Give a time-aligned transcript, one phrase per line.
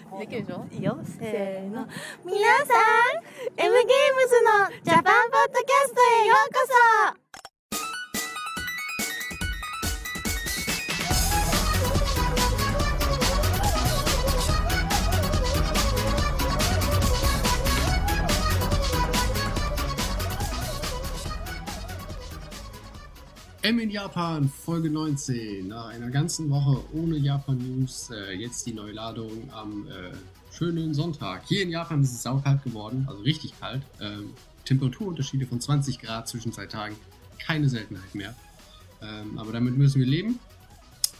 [0.00, 0.66] かできるでしょ？
[0.70, 0.98] いいよ。
[1.04, 1.86] せーの。
[2.24, 3.22] 皆さん
[3.56, 6.60] M ゲームズのジャパンポッドキャストへようこ
[7.16, 7.23] そ。
[23.64, 25.68] M in Japan, Folge 19.
[25.68, 28.10] Nach einer ganzen Woche ohne Japan-News.
[28.10, 30.12] Äh, jetzt die neue Ladung am äh,
[30.52, 31.44] schönen Sonntag.
[31.48, 33.80] Hier in Japan ist es saukalt geworden, also richtig kalt.
[34.02, 34.34] Ähm,
[34.66, 36.94] Temperaturunterschiede von 20 Grad zwischen zwei Tagen.
[37.38, 38.34] Keine Seltenheit mehr.
[39.00, 40.38] Ähm, aber damit müssen wir leben.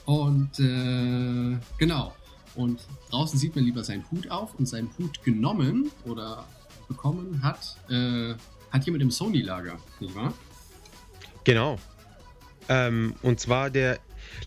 [0.05, 2.15] Und äh, genau.
[2.57, 6.47] Und draußen sieht man lieber seinen Hut auf und seinen Hut genommen oder
[6.89, 8.35] bekommen hat, äh,
[8.71, 10.35] hat jemand im Sony-Lager, nicht wahr?
[11.45, 11.79] Genau.
[12.69, 13.99] Ähm, und zwar der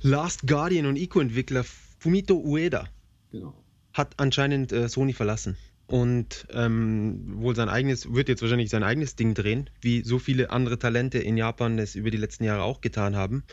[0.02, 1.64] Last Guardian und Ico-Entwickler
[2.00, 2.88] Fumito Ueda
[3.32, 3.54] Genau.
[3.94, 5.58] hat anscheinend äh, Sony verlassen
[5.88, 10.50] und ähm, wohl sein eigenes, wird jetzt wahrscheinlich sein eigenes Ding drehen, wie so viele
[10.50, 13.44] andere Talente in Japan es über die letzten Jahre auch getan haben.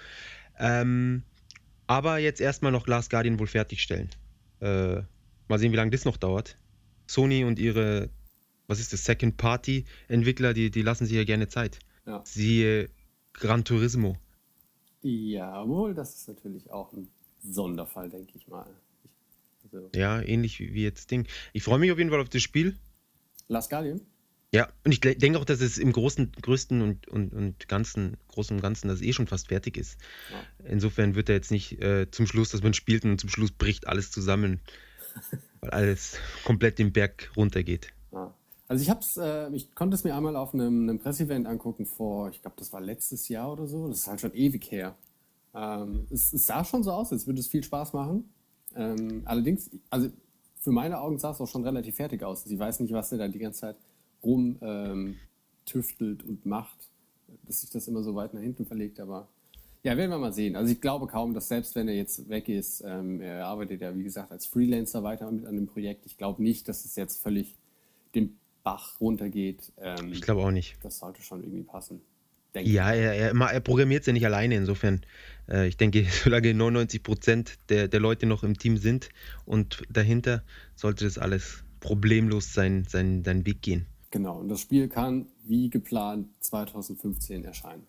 [0.59, 1.23] Ähm,
[1.87, 4.11] aber jetzt erstmal noch Last Guardian wohl fertigstellen.
[4.61, 5.03] Äh,
[5.48, 6.57] mal sehen, wie lange das noch dauert.
[7.07, 8.11] Sony und ihre,
[8.67, 11.79] was ist das, Second-Party-Entwickler, die, die lassen sich ja gerne Zeit.
[12.07, 12.23] Ja.
[12.25, 12.89] Siehe
[13.35, 14.17] Gran Turismo.
[15.05, 17.09] Jawohl, das ist natürlich auch ein
[17.43, 18.67] Sonderfall, denke ich mal.
[19.65, 21.27] Also, Ja, ähnlich wie, jetzt Ding.
[21.53, 22.79] Ich freue mich auf jeden Fall auf das Spiel.
[23.49, 24.01] Last Guardian?
[24.51, 28.57] Ja, und ich denke auch, dass es im großen, größten und, und, und ganzen, großen
[28.57, 29.99] und ganzen, dass es eh schon fast fertig ist.
[30.31, 30.71] Ja.
[30.71, 33.87] Insofern wird er jetzt nicht äh, zum Schluss, dass man spielt und zum Schluss bricht
[33.89, 34.61] alles zusammen,
[35.61, 37.89] weil alles komplett den Berg runtergeht.
[38.13, 38.33] Ja.
[38.75, 42.30] Also ich hab's, äh, ich konnte es mir einmal auf einem, einem Presseevent angucken vor,
[42.30, 43.86] ich glaube, das war letztes Jahr oder so.
[43.86, 44.97] Das ist halt schon ewig her.
[45.55, 48.28] Ähm, es, es sah schon so aus, als würde es viel Spaß machen.
[48.75, 50.08] Ähm, allerdings, also
[50.56, 52.42] für meine Augen sah es auch schon relativ fertig aus.
[52.42, 53.77] Sie weiß nicht, was er da die ganze Zeit
[54.25, 55.19] rum ähm,
[55.67, 56.89] tüftelt und macht,
[57.47, 59.29] dass sich das immer so weit nach hinten verlegt, aber
[59.84, 60.57] ja, werden wir mal sehen.
[60.57, 63.95] Also ich glaube kaum, dass selbst wenn er jetzt weg ist, ähm, er arbeitet ja,
[63.95, 66.07] wie gesagt, als Freelancer weiter mit an dem Projekt.
[66.07, 67.55] Ich glaube nicht, dass es jetzt völlig
[68.17, 69.73] den Bach runtergeht.
[69.79, 70.77] Ähm, Ich glaube auch nicht.
[70.83, 72.01] das sollte schon irgendwie passen.
[72.57, 74.55] Ja, er, er, er programmiert es ja nicht alleine.
[74.55, 75.05] Insofern,
[75.48, 79.08] äh, ich denke, solange 99% der, der Leute noch im Team sind
[79.45, 80.42] und dahinter,
[80.75, 83.86] sollte das alles problemlos sein, sein, seinen Weg gehen.
[84.11, 84.39] Genau.
[84.39, 87.86] Und das Spiel kann, wie geplant, 2015 erscheinen.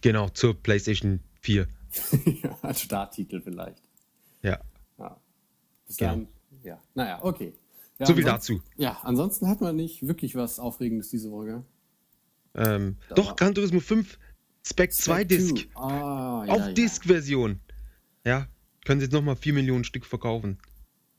[0.00, 1.68] Genau, zur PlayStation 4.
[2.42, 3.82] ja, als Starttitel vielleicht.
[4.42, 4.58] Ja,
[4.98, 5.20] Ja.
[5.86, 6.28] Bis dahin,
[6.62, 6.80] ja.
[6.94, 7.52] Naja, okay.
[8.00, 8.62] Ja, so viel dazu.
[8.78, 11.64] Ja, ansonsten hat man nicht wirklich was Aufregendes diese Woche.
[12.54, 14.18] Ähm, doch, Gran Turismo 5,
[14.66, 15.56] Spec 2 Spec Disc.
[15.72, 15.74] 2.
[15.74, 16.72] Ah, ja, Auf ja.
[16.72, 17.60] Disk-Version.
[18.24, 18.48] Ja,
[18.86, 20.58] können sie jetzt nochmal 4 Millionen Stück verkaufen.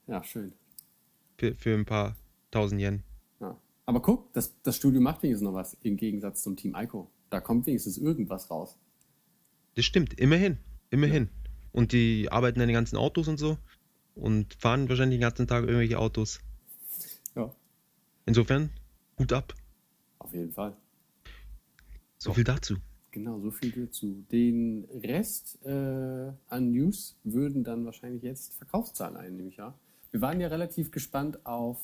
[0.07, 0.53] Ja, schön.
[1.37, 2.17] Für, für ein paar
[2.49, 3.03] tausend Yen.
[3.39, 3.55] Ja.
[3.85, 7.11] Aber guck, das, das Studio macht wenigstens noch was im Gegensatz zum Team Ico.
[7.29, 8.79] Da kommt wenigstens irgendwas raus.
[9.75, 10.57] Das stimmt, immerhin.
[10.89, 11.29] Immerhin.
[11.71, 13.59] Und die arbeiten an den ganzen Autos und so.
[14.15, 16.41] Und fahren wahrscheinlich den ganzen Tag irgendwelche Autos.
[18.21, 18.69] Ja, Insofern,
[19.17, 19.53] Hut ab.
[20.19, 20.75] auf jeden Fall.
[22.17, 22.75] So viel dazu.
[23.11, 24.23] Genau, so viel dazu.
[24.31, 29.73] Den Rest äh, an News würden dann wahrscheinlich jetzt Verkaufszahlen einnehmen, ja.
[30.11, 31.79] Wir waren ja relativ gespannt auf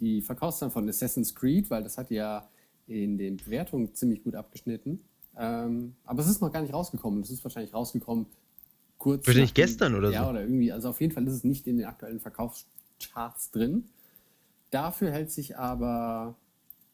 [0.00, 2.48] die Verkaufszahlen von Assassin's Creed, weil das hat ja
[2.86, 5.00] in den Bewertungen ziemlich gut abgeschnitten.
[5.36, 7.20] Ähm, aber es ist noch gar nicht rausgekommen.
[7.22, 8.26] Es ist wahrscheinlich rausgekommen
[8.98, 9.26] kurz.
[9.26, 10.30] Wahrscheinlich gestern oder Ja, so.
[10.30, 10.70] oder irgendwie.
[10.72, 13.88] Also auf jeden Fall ist es nicht in den aktuellen Verkaufscharts drin.
[14.72, 16.34] Dafür hält sich aber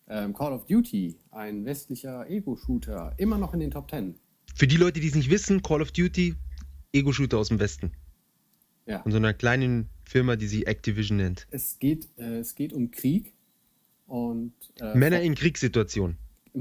[0.09, 4.17] ähm, Call of Duty, ein westlicher Ego-Shooter, immer noch in den Top 10.
[4.57, 6.35] Für die Leute, die es nicht wissen, Call of Duty,
[6.93, 7.93] Ego-Shooter aus dem Westen.
[8.85, 9.01] Ja.
[9.03, 11.47] Von so einer kleinen Firma, die sich Activision nennt.
[11.53, 13.33] Es geht, äh, es geht um Krieg
[14.09, 16.19] und äh, Männer in Kriegssituationen.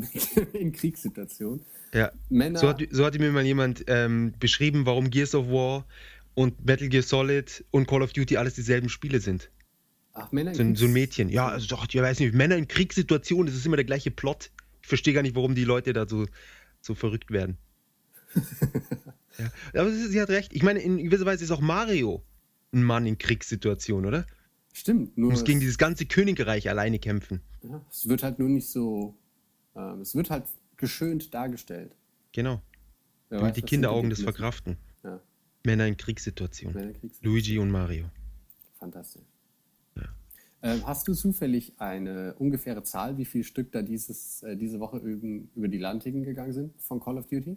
[0.53, 1.65] in Kriegssituationen.
[1.95, 2.11] Ja.
[2.29, 2.59] Männer.
[2.59, 5.87] So hat, so hatte mir mal jemand ähm, beschrieben, warum Gears of War
[6.35, 9.49] und Metal Gear Solid und Call of Duty alles dieselben Spiele sind.
[10.17, 11.29] Ach, Männer in So ein, so ein Mädchen.
[11.29, 14.51] Ja, also doch, ich weiß nicht, Männer in Kriegssituationen, das ist immer der gleiche Plot.
[14.81, 16.25] Ich verstehe gar nicht, warum die Leute da so,
[16.81, 17.57] so verrückt werden.
[19.37, 19.51] ja.
[19.81, 20.53] Aber sie hat recht.
[20.53, 22.23] Ich meine, in gewisser Weise ist auch Mario
[22.73, 24.25] ein Mann in Kriegssituationen, oder?
[24.73, 27.41] Stimmt, nur Muss gegen es, dieses ganze Königreich alleine kämpfen.
[27.63, 29.17] ja, es wird halt nur nicht so.
[29.75, 31.95] Ähm, es wird halt geschönt dargestellt.
[32.31, 32.61] Genau.
[33.29, 34.77] Wer Damit weiß, die Kinderaugen das verkraften.
[35.03, 35.19] Ja,
[35.65, 36.75] Männer in Kriegssituationen.
[36.75, 37.33] Männer in Kriegssituationen.
[37.33, 38.05] Luigi und Mario.
[38.77, 39.23] Fantastisch.
[40.67, 44.97] Ähm, hast du zufällig eine ungefähre Zahl, wie viele Stück da dieses, äh, diese Woche
[44.97, 47.55] über die Landticken gegangen sind von Call of Duty?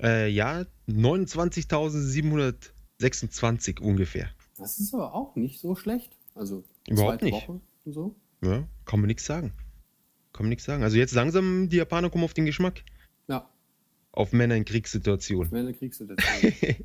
[0.00, 4.28] Äh, ja, 29.726 ungefähr.
[4.56, 6.12] Das ist aber auch nicht so schlecht.
[6.36, 7.48] Also Überhaupt zweite nicht.
[7.48, 8.14] Woche und so.
[8.42, 9.52] Ja, kann man nichts sagen.
[10.32, 10.84] Kann man nichts sagen.
[10.84, 12.84] Also jetzt langsam, die Japaner kommen auf den Geschmack.
[13.26, 13.48] Ja,
[14.12, 15.50] Auf Männer in Kriegssituationen.
[15.50, 16.52] wäre eine Kriegssituation.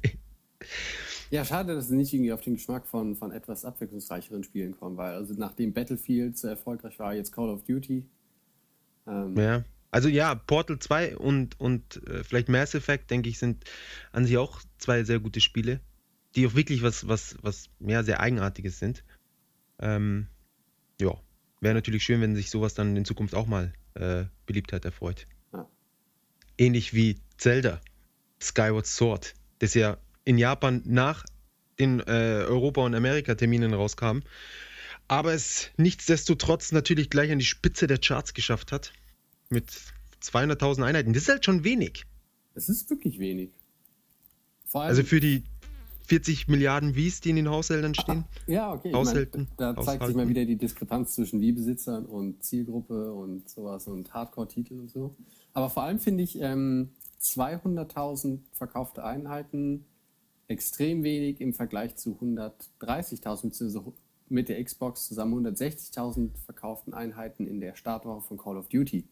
[1.31, 4.97] ja, schade, dass sie nicht irgendwie auf den Geschmack von, von etwas abwechslungsreicheren Spielen kommen,
[4.97, 8.05] weil also nachdem Battlefield so erfolgreich war, jetzt Call of Duty.
[9.07, 9.63] Ähm, Ja.
[9.91, 13.65] Also ja, Portal 2 und, und äh, vielleicht Mass Effect, denke ich, sind
[14.13, 15.81] an sich auch zwei sehr gute Spiele,
[16.35, 19.03] die auch wirklich was, was, was ja, sehr Eigenartiges sind.
[19.79, 20.27] Ähm,
[21.01, 21.13] ja,
[21.59, 25.27] wäre natürlich schön, wenn sich sowas dann in Zukunft auch mal äh, Beliebtheit erfreut.
[25.51, 25.67] Ja.
[26.57, 27.81] Ähnlich wie Zelda,
[28.41, 31.25] Skyward Sword, das ja in Japan nach
[31.79, 32.03] den äh,
[32.47, 34.19] Europa- und Amerika-Terminen rauskam,
[35.07, 38.93] aber es nichtsdestotrotz natürlich gleich an die Spitze der Charts geschafft hat.
[39.49, 39.69] Mit
[40.23, 41.13] 200.000 Einheiten.
[41.13, 42.05] Das ist halt schon wenig.
[42.53, 43.49] Es ist wirklich wenig.
[44.73, 45.43] Also für die
[46.07, 48.25] 40 Milliarden Wies, die in den Haushältern stehen.
[48.47, 48.93] ja, okay.
[48.93, 50.17] Haushalten, Mein, da zeigt sich Haushalten.
[50.17, 55.15] mal wieder die Diskrepanz zwischen Wii-Besitzern und Zielgruppe und sowas und Hardcore-Titel und so.
[55.53, 56.91] Aber vor allem finde ich ähm,
[57.21, 59.85] 200.000 verkaufte Einheiten
[60.51, 63.93] extrem wenig im Vergleich zu 130.000 beziehungsweise
[64.29, 69.07] mit der Xbox zusammen 160.000 verkauften Einheiten in der Startwoche von Call of Duty.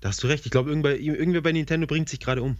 [0.00, 0.44] Da hast du recht.
[0.46, 2.56] Ich glaube, irgendwer, irgendwer bei Nintendo bringt sich gerade um.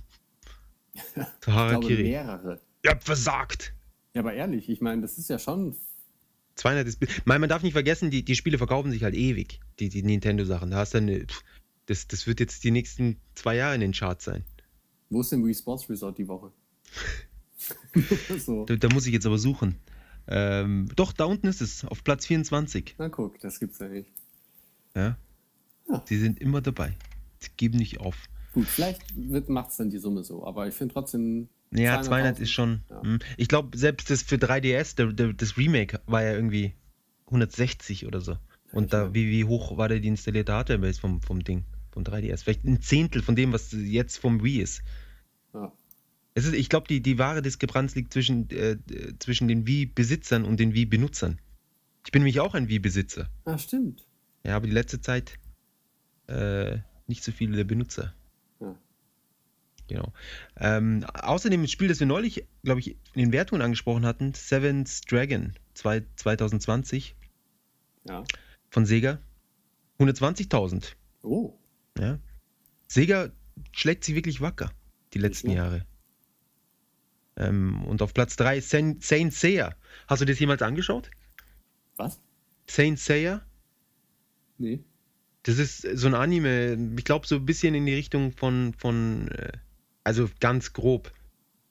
[1.05, 2.03] Ich glaube, Harakiri.
[2.03, 2.61] mehrere.
[2.85, 3.73] Ihr habt versagt.
[4.15, 5.76] Ja, aber ehrlich, ich meine, das ist ja schon
[6.56, 7.00] 200 ist.
[7.25, 9.61] Man, man darf nicht vergessen, die, die Spiele verkaufen sich halt ewig.
[9.79, 10.70] Die, die Nintendo-Sachen.
[10.70, 11.20] Da hast du eine.
[11.26, 11.43] pff,
[11.87, 14.44] Das, das wird jetzt die nächsten zwei Jahre in den Charts sein.
[15.09, 16.53] Wo ist denn Wii Sports Resort die Woche?
[18.38, 18.64] so.
[18.64, 19.76] Da, da muss ich jetzt aber suchen.
[20.26, 22.96] Ähm, doch, da unten ist es, auf Platz 24.
[22.99, 24.10] Na guck, das gibt's ja nicht.
[24.94, 25.16] Ja.
[25.88, 26.02] Ja.
[26.06, 26.96] Sie sind immer dabei.
[27.38, 28.16] Sie geben nicht auf.
[28.52, 29.02] Gut, vielleicht
[29.49, 31.49] macht es dann die Summe so, aber ich finde trotzdem.
[31.70, 32.81] Ja, 200 200.000 ist schon.
[32.90, 33.02] Ja.
[33.02, 33.19] hm.
[33.37, 36.75] Ich glaube, selbst das für 3DS, der, der, das Remake war ja irgendwie
[37.26, 38.37] 160 oder so.
[38.72, 42.44] Und da, wie, wie hoch war da die installierte Hardware-Base vom, vom Ding, vom 3DS?
[42.44, 44.82] Vielleicht ein Zehntel von dem, was jetzt vom Wii ist.
[45.55, 45.72] Ja.
[46.38, 48.76] Es ist ich glaube, die, die wahre Diskrepanz liegt zwischen, äh,
[49.19, 51.40] zwischen den Wii-Besitzern und den Wii-Benutzern.
[52.05, 53.29] Ich bin nämlich auch ein Wii-Besitzer.
[53.44, 54.06] Ah, stimmt.
[54.44, 55.35] Ja, aber die letzte Zeit
[56.29, 58.14] äh, nicht so viele Benutzer.
[58.61, 58.76] Ja.
[59.88, 60.12] Genau.
[60.58, 65.00] Ähm, außerdem ein Spiel, das wir neulich, glaube ich, in den Wertungen angesprochen hatten, Seven's
[65.00, 67.17] Dragon zwei, 2020
[68.08, 68.23] Ja.
[68.70, 69.19] von Sega.
[69.99, 70.94] 120.000.
[71.23, 71.58] Oh,
[71.99, 72.20] Ja.
[72.87, 73.31] Sega
[73.73, 74.70] schlägt sie wirklich wacker,
[75.14, 75.50] die letzten.
[75.50, 75.84] Jahre.
[77.38, 79.75] Ähm, und auf Platz 3 Saint, Saint Seiya.
[80.06, 81.11] Hast du das jemals angeschaut?
[81.96, 82.20] was?
[82.67, 83.43] Saint Seiya?
[84.58, 84.81] Nee.
[85.44, 89.29] Das ist so ein Anime, ich glaube so ein bisschen in die Richtung von, von
[89.29, 89.52] äh,
[90.05, 91.12] also ganz grob.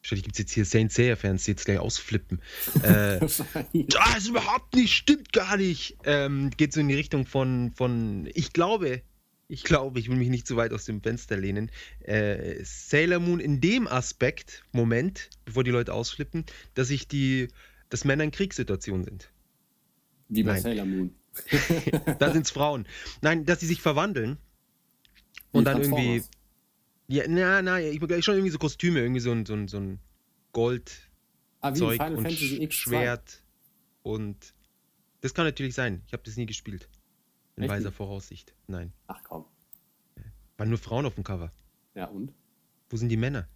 [0.02, 2.42] Stell gibt es jetzt hier Saint Seiya-Fans, die jetzt gleich ausflippen.
[2.84, 3.88] Äh, Wahrscheinlich.
[3.88, 5.98] das ist überhaupt nicht, stimmt gar nicht.
[6.06, 9.02] Ähm, geht so in die Richtung von, von ich glaube,
[9.50, 11.72] ich glaube, ich will mich nicht zu weit aus dem Fenster lehnen.
[12.02, 17.48] Äh, Sailor Moon in dem Aspekt, Moment, bevor die Leute ausflippen, dass ich die,
[17.90, 19.32] dass Männer in Kriegssituationen sind.
[20.30, 20.62] Wie bei Nein.
[20.62, 21.16] Sailor Moon.
[22.20, 22.88] Da sind es Frauen.
[23.22, 24.38] Nein, dass sie sich verwandeln
[25.52, 26.24] Wie und dann irgendwie.
[27.10, 29.78] Ja, na, na, ich begleite schon irgendwie so Kostüme, irgendwie so ein, so ein, so
[29.80, 30.00] ein
[30.52, 30.98] Goldzeug
[31.62, 32.72] Ah, Final und Fantasy Sch- X2.
[32.72, 33.44] Schwert.
[34.04, 34.54] Und
[35.22, 36.02] das kann natürlich sein.
[36.08, 36.90] Ich habe das nie gespielt.
[37.58, 37.92] In Echt weiser?
[37.92, 38.54] Voraussicht.
[38.68, 38.94] Nein.
[39.08, 39.46] Ach komm.
[40.58, 41.52] Waren nur Frauen auf dem Cover.
[41.96, 42.34] Ja, und?
[42.90, 43.48] Wo sind die Männer?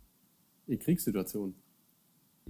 [0.68, 1.56] In Kriegssituationen.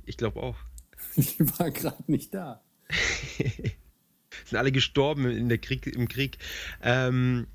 [0.06, 0.58] Ich glaube auch.
[1.16, 2.64] Die war gerade nicht da.
[4.46, 6.38] sind alle gestorben in der Krieg, im Krieg.
[6.82, 7.48] Ähm,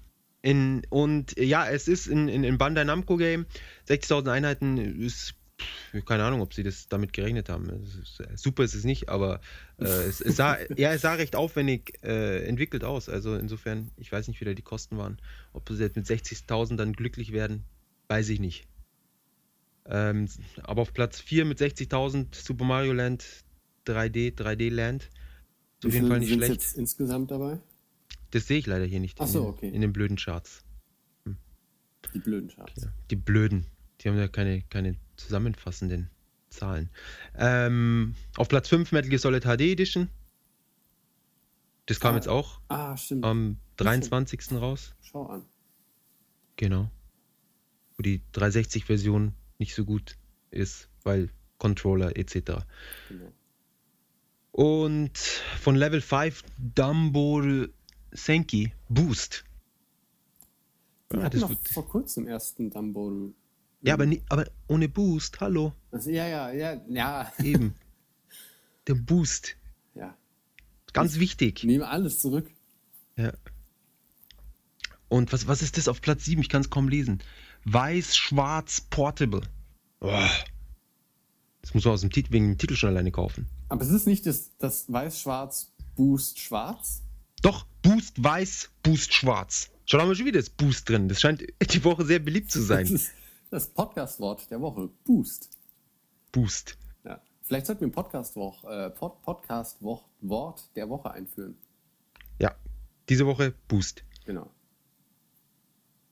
[0.43, 3.47] in, und ja, es ist in, in, in Bandai Namco Game
[3.89, 5.35] 60.000 Einheiten ist
[6.05, 7.71] keine Ahnung, ob sie das damit gerechnet haben.
[7.71, 9.41] Äh, super ist es nicht, aber
[9.79, 13.09] äh, es, es, sah, ja, es sah recht aufwendig äh, entwickelt aus.
[13.09, 15.19] Also insofern, ich weiß nicht, wie da die Kosten waren.
[15.53, 17.65] Ob sie jetzt mit 60.000 dann glücklich werden,
[18.09, 18.67] weiß ich nicht.
[19.87, 20.29] Ähm,
[20.63, 23.25] aber auf Platz 4 mit 60.000 Super Mario Land
[23.87, 25.11] 3D, 3D Land.
[25.85, 26.53] Auf jeden Fall nicht schlecht.
[26.53, 27.61] jetzt insgesamt dabei?
[28.33, 29.69] Das sehe ich leider hier nicht Ach so, in, okay.
[29.69, 30.65] in den blöden Charts.
[32.15, 32.83] Die blöden Charts.
[32.83, 33.67] Ja, die blöden.
[34.01, 36.11] Die haben ja keine, keine zusammenfassenden
[36.51, 36.91] Zahlen.
[37.37, 40.09] Ähm, auf Platz 5 Metal Gear Solid HD Edition.
[41.87, 42.17] Das kam Ah.
[42.17, 43.25] jetzt auch Ah, stimmt.
[43.25, 44.53] am 23.
[44.61, 44.95] raus.
[45.03, 45.45] Schau an.
[46.57, 46.91] Genau.
[47.97, 50.17] Wo die 360-Version nicht so gut
[50.51, 52.65] ist, weil Controller etc.
[53.09, 53.33] Genau.
[54.53, 55.17] Und
[55.61, 57.43] von Level 5 Dumbo
[58.13, 59.45] Senki Boost.
[61.11, 63.33] Wir Ja, hatten das noch vor kurzem erst einen Dumbo.
[63.87, 65.73] Ja, aber, nie, aber ohne Boost, hallo.
[65.93, 67.33] Also, ja, ja, ja, ja.
[67.43, 67.77] Eben.
[68.89, 69.57] Der Boost.
[69.95, 70.17] ja.
[70.93, 71.59] Ganz wichtig.
[71.59, 72.51] Ich nehme alles zurück.
[73.17, 73.33] Ja.
[75.09, 76.41] Und was, was ist das auf Platz 7?
[76.41, 77.23] Ich kann es kaum lesen.
[77.65, 79.43] Weiß-Schwarz Portable.
[80.01, 80.27] Oh.
[81.63, 83.47] Das muss man aus dem Titel, wegen dem Titel schon alleine kaufen.
[83.69, 87.03] Aber es ist nicht das, das Weiß-Schwarz Boost Schwarz?
[87.43, 89.71] Doch, Boost Weiß, Boost Schwarz.
[89.85, 91.09] Schon haben wir schon wieder das Boost drin.
[91.09, 93.01] Das scheint die Woche sehr beliebt zu sein.
[93.57, 94.91] Das Podcast-Wort der Woche.
[95.05, 95.49] Boost.
[96.31, 96.77] Boost.
[97.05, 97.23] Ja.
[97.41, 101.57] Vielleicht sollten wir ein Podcast-Wort äh, Pod Podcast -Wort, der Woche einführen.
[102.39, 102.55] Ja,
[103.09, 104.05] diese Woche Boost.
[104.27, 104.51] Genau.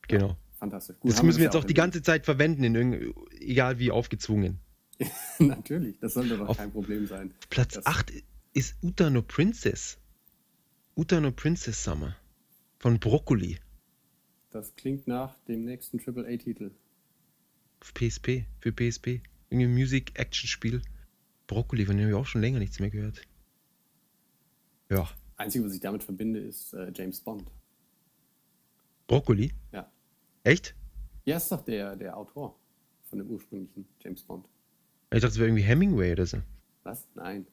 [0.09, 0.39] Genau.
[0.55, 0.97] Fantastisch.
[1.01, 4.61] Gut, Das müssen wir jetzt ja auch die ganze Zeit verwenden, in egal wie aufgezwungen.
[5.39, 7.35] Natürlich, das sollte doch Auf kein Problem sein.
[7.51, 8.11] Platz Das- 8
[8.55, 9.99] ist Utano Princess.
[10.97, 12.17] Utano Princess Summer.
[12.79, 13.59] Von Broccoli.
[14.51, 16.71] Das klingt nach dem nächsten AAA-Titel.
[16.71, 16.84] Auf
[17.93, 18.47] PSP.
[18.61, 19.21] Für PSP.
[19.51, 20.81] Irgendwie Music-Action-Spiel.
[21.47, 23.21] Broccoli, von dem habe ich auch schon länger nichts mehr gehört.
[24.89, 25.09] Ja.
[25.37, 27.51] Einzige, was ich damit verbinde, ist äh, James Bond.
[29.07, 29.53] Broccoli?
[29.73, 29.91] Ja.
[30.45, 30.75] Echt?
[31.25, 32.59] Ja, ist doch der, der Autor
[33.09, 34.47] von dem ursprünglichen James Bond.
[35.13, 36.39] Ich dachte, es wäre irgendwie Hemingway oder so.
[36.83, 37.07] Was?
[37.15, 37.47] Nein.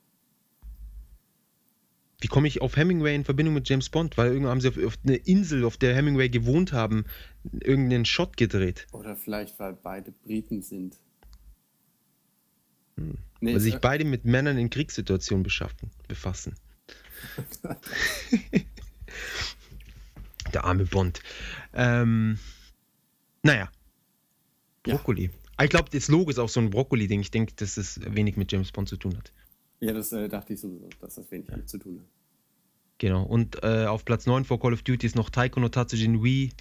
[2.22, 4.16] Wie komme ich auf Hemingway in Verbindung mit James Bond?
[4.16, 7.06] Weil irgendwann haben sie auf, auf eine Insel, auf der Hemingway gewohnt haben,
[7.52, 8.88] irgendeinen Shot gedreht.
[8.92, 10.98] Oder vielleicht, weil beide Briten sind.
[12.96, 16.56] Nee, Weil sich beide mit Männern in Kriegssituationen beschaffen, befassen.
[20.54, 21.22] Der arme Bond.
[21.74, 22.38] Ähm,
[23.42, 23.72] naja.
[24.86, 24.96] Ja.
[24.96, 25.32] Brokkoli.
[25.62, 27.22] Ich glaube, das Logo ist auch so ein Brokkoli-Ding.
[27.22, 29.32] Ich denke, dass es wenig mit James Bond zu tun hat.
[29.82, 32.06] Ja, das äh, dachte ich sowieso, dass das wenig damit zu tun hat.
[33.00, 33.24] Genau.
[33.24, 36.52] Und äh, auf Platz 9 vor Call of Duty ist noch Taiko no Tatsujin Wii,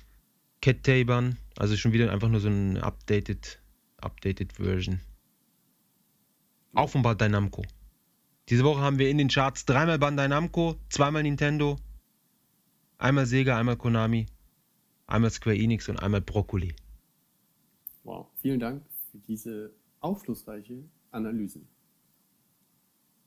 [0.62, 1.36] Cat Taiban.
[1.58, 3.60] Also schon wieder einfach nur so ein updated,
[3.98, 5.00] updated Version.
[6.72, 7.62] Auch von Bandai Namco.
[8.48, 11.76] Diese Woche haben wir in den Charts dreimal Bandai Namco, zweimal Nintendo,
[12.96, 14.26] einmal Sega, einmal Konami,
[15.06, 16.74] einmal Square Enix und einmal Broccoli.
[18.04, 18.28] Wow.
[18.40, 21.60] Vielen Dank für diese aufschlussreiche Analyse.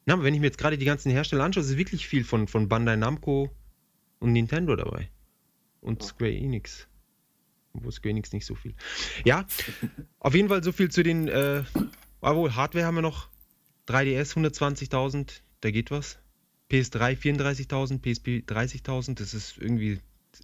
[0.06, 2.24] Na, aber wenn ich mir jetzt gerade die ganzen Hersteller anschaue, ist es wirklich viel
[2.24, 3.50] von, von Bandai Namco
[4.20, 5.10] und Nintendo dabei.
[5.82, 6.04] Und.
[6.04, 6.88] Square Enix.
[7.74, 8.76] Obwohl Square Enix nicht so viel.
[9.26, 9.46] Ja,
[10.20, 11.28] auf jeden Fall so viel zu den.
[11.28, 11.64] Äh,
[12.22, 13.30] obwohl, Hardware haben wir noch.
[13.88, 16.18] 3DS 120.000, da geht was.
[16.72, 20.00] PS3 34.000, PSP 30.000, das ist irgendwie.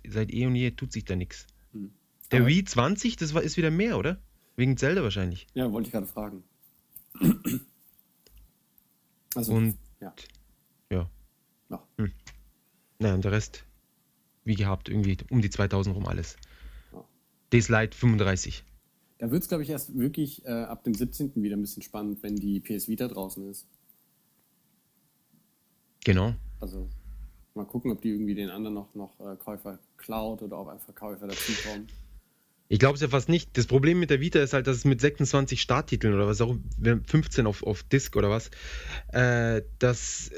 [0.08, 1.48] Seit eh und je tut sich da nichts.
[1.72, 1.92] Hm.
[2.32, 4.22] Der Wii 20, das war, ist wieder mehr, oder?
[4.56, 5.48] Wegen Zelda wahrscheinlich.
[5.54, 6.44] Ja, wollte ich gerade fragen.
[9.36, 10.14] Also, Und ja.
[10.92, 11.10] ja.
[11.70, 11.84] Ja.
[13.00, 13.64] Naja, und der Rest,
[14.44, 16.36] wie gehabt, irgendwie um die 2000 rum alles.
[16.92, 17.06] Ja.
[17.52, 18.64] Days Light 35.
[19.20, 21.32] Da wird es, glaube ich, erst wirklich äh, ab dem 17.
[21.36, 23.68] wieder ein bisschen spannend, wenn die PS Vita draußen ist.
[26.06, 26.34] Genau.
[26.60, 26.88] Also
[27.54, 30.96] mal gucken, ob die irgendwie den anderen noch, noch äh, Käufer klaut oder ob einfach
[30.96, 31.88] Käufer dazukommen.
[32.72, 33.58] Ich glaube es ja fast nicht.
[33.58, 36.56] Das Problem mit der Vita ist halt, dass es mit 26 Starttiteln oder was auch,
[36.80, 38.52] 15 auf, auf Disk oder was,
[39.12, 40.36] äh, dass äh,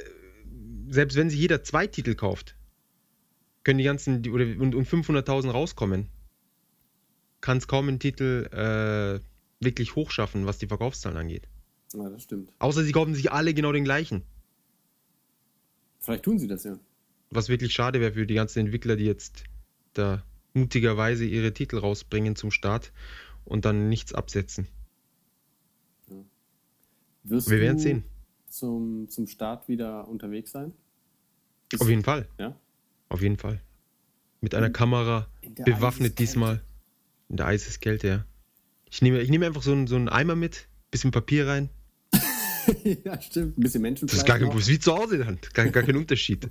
[0.88, 2.55] selbst wenn sich jeder zwei Titel kauft,
[3.65, 6.07] können die ganzen, oder und, und 500.000 rauskommen,
[7.41, 9.19] kann es kaum einen Titel äh,
[9.63, 11.50] wirklich hochschaffen, was die Verkaufszahlen angeht.
[11.93, 12.53] Ja, das stimmt.
[12.59, 14.23] Außer sie kaufen sich alle genau den gleichen.
[16.00, 16.79] Vielleicht tun sie das ja.
[17.29, 19.43] Was wirklich schade wäre für die ganzen Entwickler, die jetzt
[19.93, 20.23] da
[20.53, 22.91] mutigerweise ihre Titel rausbringen zum Start
[23.46, 24.67] und dann nichts absetzen.
[27.24, 28.03] Wirst Wir werden sehen.
[28.48, 30.74] Zum, zum Start wieder unterwegs sein?
[31.72, 32.27] Ist- Auf jeden Fall.
[32.38, 32.55] Ja?
[33.10, 33.62] Auf jeden Fall.
[34.41, 36.62] Mit einer Kamera, in bewaffnet diesmal.
[37.29, 38.25] In der Eiseskälte, ja.
[38.89, 41.70] Ich nehme, ich nehme einfach so einen, so einen Eimer mit, bisschen Papier rein.
[43.05, 43.57] ja, stimmt.
[43.57, 44.19] Ein bisschen Menschenfleisch.
[44.19, 45.39] Das ist gar kein ist wie zu Hause dann.
[45.53, 46.45] Gar, gar kein Unterschied.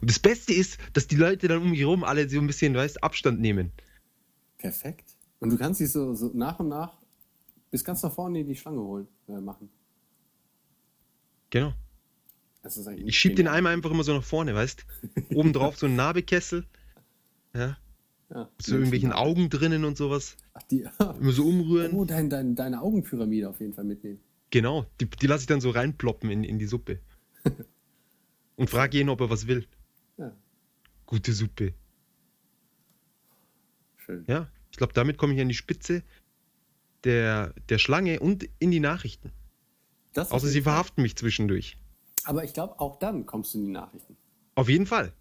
[0.00, 2.74] Und das Beste ist, dass die Leute dann um mich herum alle so ein bisschen,
[2.74, 3.72] weißt, Abstand nehmen.
[4.58, 5.16] Perfekt.
[5.40, 7.02] Und du kannst dich so, so nach und nach
[7.70, 9.70] bis ganz nach vorne in die Schlange holen, äh, machen.
[11.50, 11.72] Genau.
[12.62, 13.48] Das ist eigentlich Ich schieb den.
[13.48, 14.86] Eimer einfach immer so nach vorne, weißt.
[15.34, 16.64] Oben drauf so ein Nabekessel.
[17.54, 17.76] Ja.
[18.32, 19.12] Ja, So irgendwelchen.
[19.12, 20.36] Augen drinnen und sowas.
[20.54, 20.86] Ach, die,
[21.20, 21.92] Immer so umrühren.
[21.92, 24.20] oh, dein, dein, deine Augenpyramide auf jeden Fall mitnehmen.
[24.52, 24.86] Genau.
[25.00, 27.00] Die, die lasse ich dann so reinploppen in, in die Suppe.
[28.56, 29.66] Und frage jeden, ob er was will.
[30.18, 30.30] Ja,
[31.06, 31.74] Gute Suppe.
[33.96, 34.24] schön.
[34.28, 36.02] Ja, ich glaube, damit komme ich an die Spitze
[37.04, 39.32] der, der Schlange und in die Nachrichten.
[40.12, 40.72] Das Außer sie Fall.
[40.74, 41.78] verhaften mich zwischendurch.
[42.24, 44.16] Aber ich glaube, auch dann kommst du in die Nachrichten.
[44.54, 45.12] Auf jeden Fall.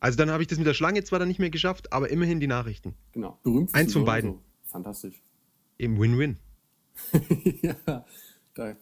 [0.00, 2.40] Also dann habe ich das mit der Schlange zwar dann nicht mehr geschafft, aber immerhin
[2.40, 2.94] die Nachrichten.
[3.12, 3.38] Genau.
[3.44, 4.32] Berühmt Eins von beiden.
[4.32, 4.42] So.
[4.64, 5.22] Fantastisch.
[5.78, 6.36] Im Win-Win.
[7.62, 8.04] ja,
[8.56, 8.74] da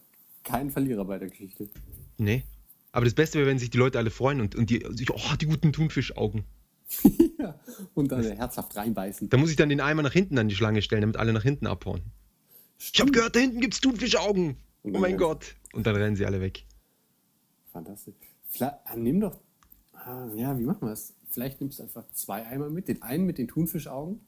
[0.43, 1.69] kein Verlierer bei der Geschichte.
[2.17, 2.43] Nee.
[2.91, 5.35] Aber das Beste wäre, wenn sich die Leute alle freuen und, und die, sich, oh,
[5.39, 6.45] die guten Thunfischaugen.
[7.39, 7.59] ja.
[7.93, 9.29] Und dann herzhaft reinbeißen.
[9.29, 11.43] Da muss ich dann den Eimer nach hinten an die Schlange stellen, damit alle nach
[11.43, 12.03] hinten abhauen.
[12.79, 14.57] Ich habe gehört, da hinten gibt's Thunfischaugen.
[14.83, 15.17] Oh mein Ja.
[15.17, 15.55] Gott.
[15.73, 16.65] Und dann rennen sie alle weg.
[17.71, 18.15] Fantastisch.
[18.45, 19.39] Vielleicht, ah, nimm doch.
[19.93, 21.13] Ah, ja, wie machen wir es?
[21.29, 22.87] Vielleicht nimmst du einfach zwei Eimer mit.
[22.87, 24.21] Den einen mit den Thunfischaugen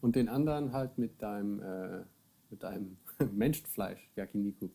[0.00, 2.04] und den anderen halt mit deinem, äh,
[2.50, 2.96] mit deinem
[3.32, 4.68] Menschenfleisch, Yakiniku.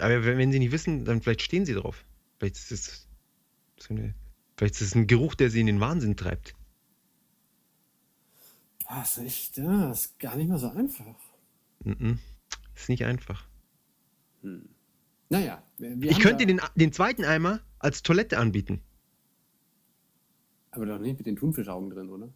[0.00, 2.04] Aber wenn sie nicht wissen, dann vielleicht stehen sie drauf.
[2.38, 3.08] Vielleicht ist es
[3.78, 4.14] so eine,
[4.56, 6.54] vielleicht ist es ein Geruch, der sie in den Wahnsinn treibt.
[8.86, 11.16] Ah, ist echt, ja, ist gar nicht mal so einfach.
[11.84, 12.18] Mhm.
[12.74, 13.46] Ist nicht einfach.
[15.28, 18.82] Naja, wir, wir Ich könnte den, den zweiten Eimer als Toilette anbieten.
[20.70, 22.28] Aber doch nicht mit den Thunfischaugen drin, oder?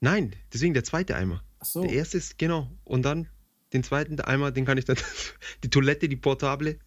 [0.00, 1.42] Nein, deswegen der zweite Eimer.
[1.58, 1.82] Ach so.
[1.82, 2.70] Der erste ist, genau.
[2.84, 3.28] Und dann
[3.72, 4.96] den zweiten Eimer, den kann ich dann,
[5.62, 6.78] die Toilette, die portable,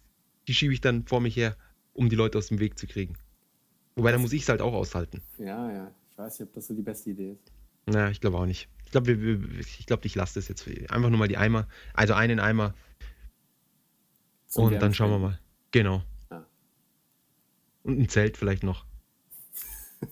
[0.46, 1.56] die schiebe ich dann vor mich her,
[1.92, 3.16] um die Leute aus dem Weg zu kriegen.
[3.96, 5.22] Wobei, da muss ich es halt auch aushalten.
[5.38, 5.94] Ja, ja.
[6.10, 7.52] Ich weiß nicht, ob das so die beste Idee ist.
[7.86, 8.68] Naja, ich glaube auch nicht.
[8.84, 10.66] Ich glaube, ich, glaub, ich lasse das jetzt.
[10.68, 12.74] Einfach nur mal die Eimer, also einen Eimer
[14.46, 15.40] Zum und dann schauen wir mal.
[15.70, 16.02] Genau.
[16.30, 16.46] Ja.
[17.82, 18.86] Und ein Zelt vielleicht noch.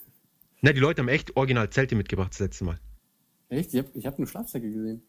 [0.60, 2.80] Na, die Leute haben echt original Zelte mitgebracht das letzte Mal.
[3.48, 3.72] Echt?
[3.74, 5.02] Ich habe ich hab nur Schlafsäcke gesehen.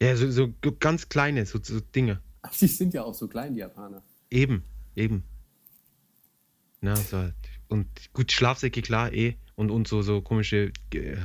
[0.00, 2.20] Ja, so, so ganz kleine, so, so Dinge.
[2.42, 4.02] Ach, die sind ja auch so klein, die Japaner.
[4.30, 5.24] Eben, eben.
[6.80, 7.34] Na, so halt.
[7.68, 9.36] Und gut, Schlafsäcke, klar, eh.
[9.54, 11.16] Und, und so, so komische äh,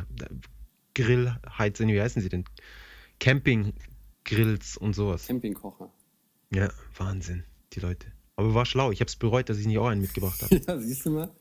[0.96, 2.46] Grillheizen, wie heißen sie denn?
[3.20, 5.28] Camping-Grills und sowas.
[5.28, 5.92] Campingkocher.
[6.54, 8.08] Ja, Wahnsinn, die Leute.
[8.36, 8.92] Aber war schlau.
[8.92, 10.56] Ich habe es bereut, dass ich nicht auch einen mitgebracht habe.
[10.68, 11.32] Ja, siehst du mal?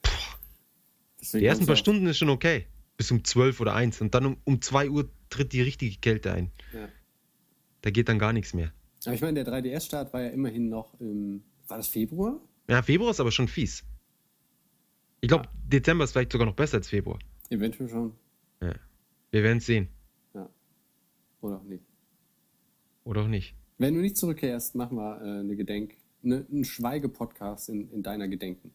[1.32, 2.66] Die ersten paar Stunden ist schon okay.
[2.96, 4.00] Bis um 12 oder 1.
[4.00, 6.50] Und dann um, um 2 Uhr tritt die richtige Kälte ein.
[6.72, 6.88] Ja.
[7.82, 8.72] Da geht dann gar nichts mehr.
[9.04, 11.42] Aber ich meine, der 3DS-Start war ja immerhin noch im.
[11.68, 12.40] War das Februar?
[12.68, 13.84] Ja, Februar ist aber schon fies.
[15.20, 17.18] Ich glaube, Dezember ist vielleicht sogar noch besser als Februar.
[17.48, 18.12] Eventuell schon.
[18.60, 18.74] Ja.
[19.30, 19.88] Wir werden es sehen.
[21.40, 21.84] Oder auch nicht.
[23.04, 23.54] Oder auch nicht.
[23.78, 25.94] Wenn du nicht zurückkehrst, machen wir äh, eine Gedenk.
[26.22, 28.72] Ne, einen Schweige-Podcast in, in deiner Gedenken.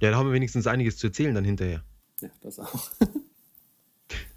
[0.00, 1.84] Ja, da haben wir wenigstens einiges zu erzählen dann hinterher.
[2.22, 2.90] Ja, das auch.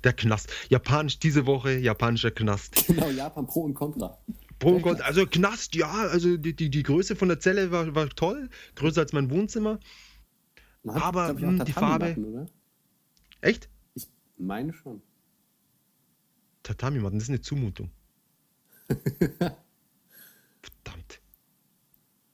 [0.04, 0.52] Der Knast.
[0.70, 2.86] Japanisch diese Woche, japanischer Knast.
[2.88, 4.18] genau, Japan Pro und Contra.
[4.60, 5.06] Pro und Contra.
[5.06, 8.50] Also Knast, ja, also die, die, die Größe von der Zelle war, war toll.
[8.76, 9.80] Größer als mein Wohnzimmer.
[10.88, 12.48] Hat, Aber, auch hm, die Tatami-Matten, oder?
[13.42, 13.70] Echt?
[13.94, 14.08] Ich
[14.38, 15.02] meine schon.
[16.64, 17.92] Tatami-Matten, das ist eine Zumutung.
[18.88, 19.62] Verdammt.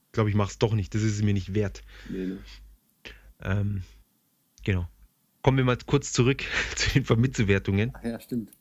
[0.06, 0.96] Ich glaube, ich mache es doch nicht.
[0.96, 1.84] Das ist es mir nicht wert.
[2.10, 2.40] Nee, ne?
[3.42, 3.84] Ähm,
[4.64, 4.88] genau.
[5.48, 6.44] Kommen wir mal kurz zurück
[6.76, 7.94] zu den Vermittelwertungen.
[7.94, 8.52] Ach ja, stimmt.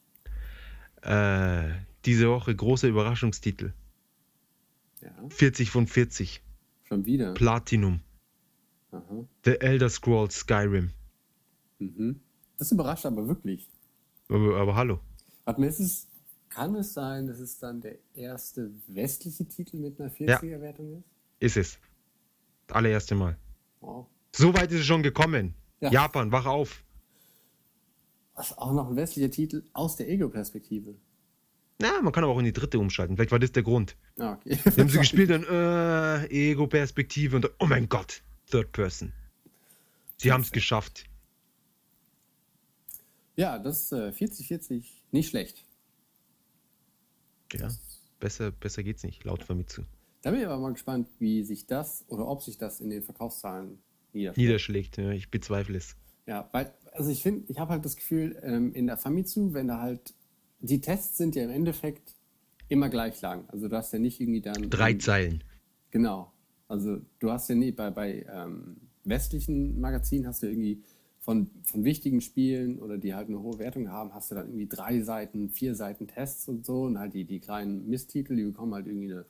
[1.03, 1.71] Äh,
[2.05, 3.73] diese Woche großer Überraschungstitel.
[5.01, 6.45] Ja, 40 von 40.
[6.85, 7.35] schon wieder.
[7.35, 8.03] Platinum.
[8.93, 9.25] Aha.
[9.45, 10.93] The Elder Scrolls Skyrim.
[11.81, 12.21] Mhm.
[12.57, 13.69] Das überrascht aber wirklich.
[14.29, 15.01] Aber, aber hallo.
[15.45, 16.07] Warte mal, ist es,
[16.51, 21.05] kann es sein, dass es dann der erste westliche Titel mit einer 40er-Wertung ist?
[21.41, 21.79] Ist es.
[22.69, 23.37] Das allererste Mal.
[23.81, 24.07] Wow.
[24.31, 25.53] So weit ist es schon gekommen.
[25.81, 25.91] Ja.
[25.91, 26.83] Japan, wach auf.
[28.35, 30.95] Was auch noch ein westlicher Titel aus der Ego-Perspektive.
[31.79, 33.17] Na, man kann aber auch in die dritte umschalten.
[33.17, 33.97] Vielleicht war das der Grund.
[34.19, 34.59] Ah, okay.
[34.65, 39.13] Wir haben sie gespielt dann, äh, Ego-Perspektive und dann, oh mein Gott, Third Person.
[40.17, 41.05] Sie haben es geschafft.
[43.37, 45.65] Ja, das äh, 40-40, nicht schlecht.
[47.53, 47.69] Ja,
[48.19, 49.83] besser, besser geht's nicht, laut Famitsu.
[50.23, 53.03] Da bin ich aber mal gespannt, wie sich das oder ob sich das in den
[53.03, 53.79] Verkaufszahlen
[54.17, 54.39] niederschlägt.
[54.39, 55.97] Niederschlägt, ja, ich bezweifle es.
[56.27, 59.69] Ja, weil, also ich finde, ich habe halt das Gefühl, ähm, in der Famitsu, wenn
[59.69, 60.15] da halt,
[60.61, 62.15] die Tests sind ja im Endeffekt
[62.69, 63.45] immer gleich lang.
[63.49, 64.71] Also du hast ja nicht irgendwie dann.
[64.71, 65.45] Drei Zeilen.
[65.91, 66.33] Genau.
[66.69, 70.83] Also du hast ja nie, bei, bei ähm, westlichen Magazinen hast du irgendwie
[71.21, 74.69] von, von wichtigen Spielen oder die halt eine hohe Wertung haben, hast du dann irgendwie
[74.69, 78.75] drei Seiten, vier Seiten Tests und so und halt die, die kleinen Misttitel, die bekommen
[78.75, 79.27] halt irgendwie eine,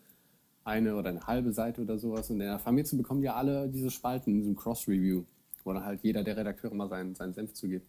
[0.67, 3.91] eine oder eine halbe Seite oder sowas und in der Famitsu bekommen ja alle diese
[3.91, 5.25] Spalten in diesem Cross-Review,
[5.65, 7.89] wo dann halt jeder der Redakteure mal seinen, seinen Senf zugibt.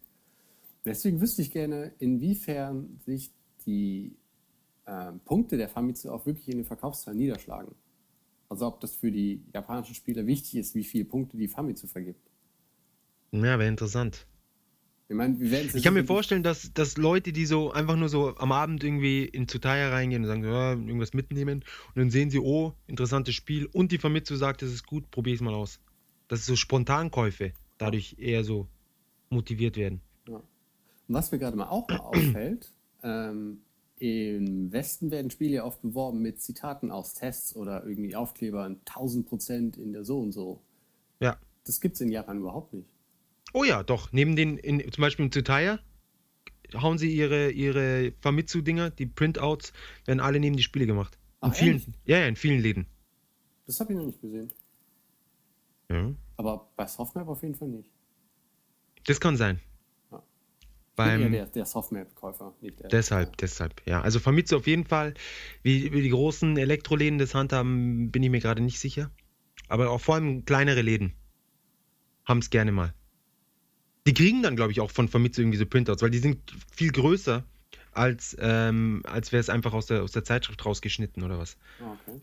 [0.84, 3.30] Deswegen wüsste ich gerne, inwiefern sich
[3.66, 4.16] die
[4.86, 7.74] ähm, Punkte der Famitsu auch wirklich in den Verkaufszahlen niederschlagen.
[8.48, 12.30] Also ob das für die japanischen Spieler wichtig ist, wie viele Punkte die Famitsu vergibt.
[13.32, 14.26] Ja, wäre interessant.
[15.10, 18.52] Ich werden Ich kann mir vorstellen, dass, dass Leute, die so einfach nur so am
[18.52, 22.74] Abend irgendwie in Tsutaya reingehen und sagen, ja, irgendwas mitnehmen und dann sehen sie, oh,
[22.86, 25.80] interessantes Spiel und die Famitsu sagt, das ist gut, probier es mal aus.
[26.28, 28.68] Dass so Spontankäufe dadurch eher so
[29.30, 30.02] motiviert werden.
[30.26, 30.42] Und
[31.08, 32.70] was mir gerade mal auch mal auffällt,
[33.02, 33.62] ähm,
[33.98, 39.26] im Westen werden Spiele ja oft beworben mit Zitaten aus Tests oder irgendwie Aufklebern 1000
[39.26, 40.60] Prozent in der so und so.
[41.18, 42.88] Ja, das gibt es in Japan überhaupt nicht.
[43.52, 44.12] Oh ja, doch.
[44.12, 45.78] Neben den, in, zum Beispiel im Tsutaya
[46.74, 49.72] hauen sie ihre, ihre Famitsu-Dinger, die Printouts,
[50.04, 51.18] werden alle neben die Spiele gemacht.
[51.42, 51.94] In Ach, vielen, ehrlich?
[52.04, 52.86] ja, ja, in vielen Läden.
[53.66, 54.52] Das habe ich noch nicht gesehen.
[55.90, 56.14] Ja.
[56.36, 57.88] Aber bei Softmap auf jeden Fall nicht.
[59.06, 59.60] Das kann sein.
[60.10, 60.22] Ja.
[60.96, 62.54] Beim, der, der Softmap-Käufer,
[62.90, 64.02] deshalb, deshalb, ja.
[64.02, 65.14] Also Famitsu auf jeden Fall.
[65.62, 69.10] Wie, wie die großen Elektroläden das handhaben, bin ich mir gerade nicht sicher.
[69.68, 71.14] Aber auch vor allem kleinere Läden
[72.24, 72.94] haben es gerne mal.
[74.08, 76.38] Die kriegen dann, glaube ich, auch von Famitsu irgendwie so Printouts, weil die sind
[76.74, 77.44] viel größer,
[77.92, 81.58] als, ähm, als wäre es einfach aus der, aus der Zeitschrift rausgeschnitten oder was.
[81.78, 82.18] Ah, okay.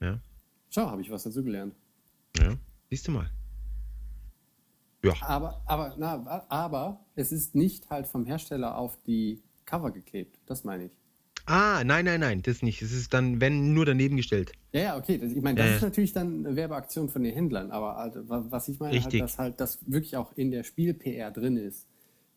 [0.00, 0.18] Ja.
[0.68, 1.74] Schau, habe ich was dazu gelernt.
[2.36, 2.54] Ja,
[2.90, 3.30] siehst du mal.
[5.02, 10.38] Ja, Aber, aber, na, aber es ist nicht halt vom Hersteller auf die Cover geklebt.
[10.44, 10.98] Das meine ich.
[11.46, 12.82] Ah, nein, nein, nein, das nicht.
[12.82, 14.52] Es ist dann, wenn, nur daneben gestellt.
[14.72, 15.18] Ja, ja, okay.
[15.18, 15.76] Das, ich meine, das Ja, ja.
[15.76, 17.70] ist natürlich dann eine Werbeaktion von den Händlern.
[17.70, 21.30] Aber halt, wa- was ich meine, halt, dass halt das wirklich auch in der Spiel-PR
[21.30, 21.86] drin ist.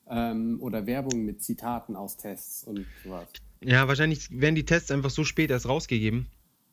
[0.07, 3.27] Ähm, oder Werbung mit Zitaten aus Tests und sowas.
[3.63, 6.27] Ja, wahrscheinlich werden die Tests einfach so spät erst rausgegeben,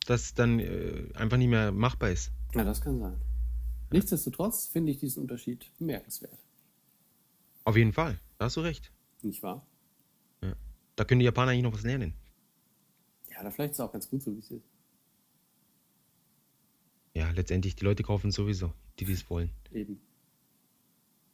[0.07, 2.31] dass dann äh, einfach nicht mehr machbar ist.
[2.55, 3.17] Ja, das kann sein.
[3.91, 6.39] Nichtsdestotrotz finde ich diesen Unterschied bemerkenswert.
[7.65, 8.91] Auf jeden Fall, da hast du recht.
[9.23, 9.67] Nicht wahr?
[10.97, 12.13] Da können die Japaner eigentlich noch was lernen.
[13.33, 14.65] Ja, da vielleicht ist es auch ganz gut so, wie es ist.
[17.15, 19.51] Ja, letztendlich, die Leute kaufen sowieso, die dies wollen.
[19.73, 20.01] Eben.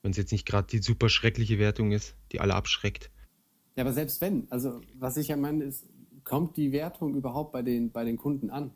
[0.02, 3.10] Wenn es jetzt nicht gerade die super schreckliche Wertung ist, die alle abschreckt.
[3.76, 5.86] Ja, aber selbst wenn, also was ich ja meine, ist,
[6.24, 8.72] kommt die Wertung überhaupt bei den, bei den Kunden an?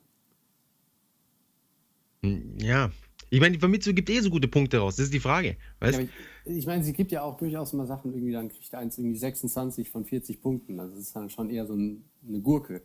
[2.22, 2.90] Hm, Ja,
[3.30, 5.56] ich meine, die Famitsu gibt eh so gute Punkte raus, das ist die Frage.
[5.80, 5.98] Weißt?
[5.98, 6.10] Ja, ich,
[6.58, 9.88] ich meine, sie gibt ja auch durchaus mal Sachen, irgendwie, dann kriegt eins irgendwie 26
[9.90, 10.78] von 40 Punkten.
[10.78, 12.82] Also das ist dann schon eher so ein, eine Gurke.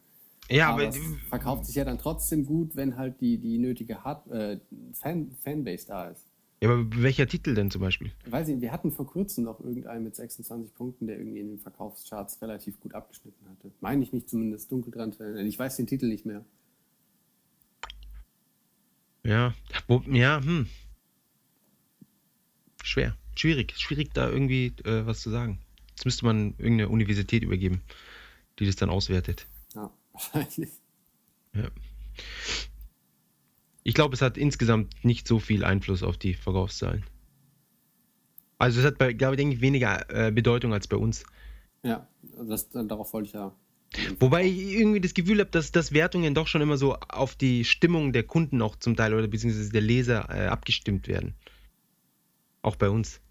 [0.50, 4.04] Ja, aber aber, es verkauft sich ja dann trotzdem gut, wenn halt die, die nötige
[4.04, 4.60] Hard, äh,
[4.94, 6.26] Fan, Fanbase da ist.
[6.62, 8.12] ja, aber welcher Titel denn zum Beispiel?
[8.26, 11.60] Weiß ich, wir hatten vor kurzem noch irgendeinen mit 26 Punkten, der irgendwie in den
[11.60, 13.72] Verkaufscharts relativ gut abgeschnitten hatte.
[13.82, 15.46] Meine ich mich zumindest dunkel dran zu erinnern.
[15.46, 16.44] Ich weiß den Titel nicht mehr.
[19.24, 19.54] Ja,
[20.10, 20.68] ja, hm.
[22.82, 25.60] Schwer, schwierig, schwierig da irgendwie äh, was zu sagen.
[25.90, 27.82] Jetzt müsste man irgendeine Universität übergeben,
[28.60, 29.48] die das dann auswertet.
[31.54, 31.70] Ja.
[33.84, 37.04] Ich glaube, es hat insgesamt nicht so viel Einfluss auf die Verkaufszahlen.
[38.58, 41.24] Also es hat, bei, glaube ich, denke ich, weniger äh, Bedeutung als bei uns.
[41.84, 42.08] Ja,
[42.48, 43.56] das, darauf wollte ich ja.
[44.20, 47.64] Wobei ich irgendwie das Gefühl habe, dass, dass Wertungen doch schon immer so auf die
[47.64, 51.36] Stimmung der Kunden auch zum Teil oder beziehungsweise der Leser äh, abgestimmt werden.
[52.62, 53.22] Auch bei uns.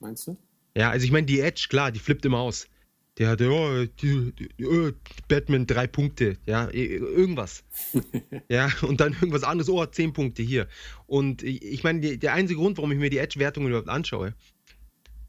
[0.00, 0.38] Meinst du?
[0.74, 2.68] Ja, also ich meine, die Edge, klar, die flippt immer aus.
[3.18, 3.86] Der hatte, oh,
[4.64, 4.90] oh,
[5.28, 7.62] Batman drei Punkte, ja, irgendwas.
[8.48, 10.66] ja, und dann irgendwas anderes, oh, zehn Punkte hier.
[11.06, 14.34] Und ich meine, der einzige Grund, warum ich mir die Edge-Wertungen überhaupt anschaue,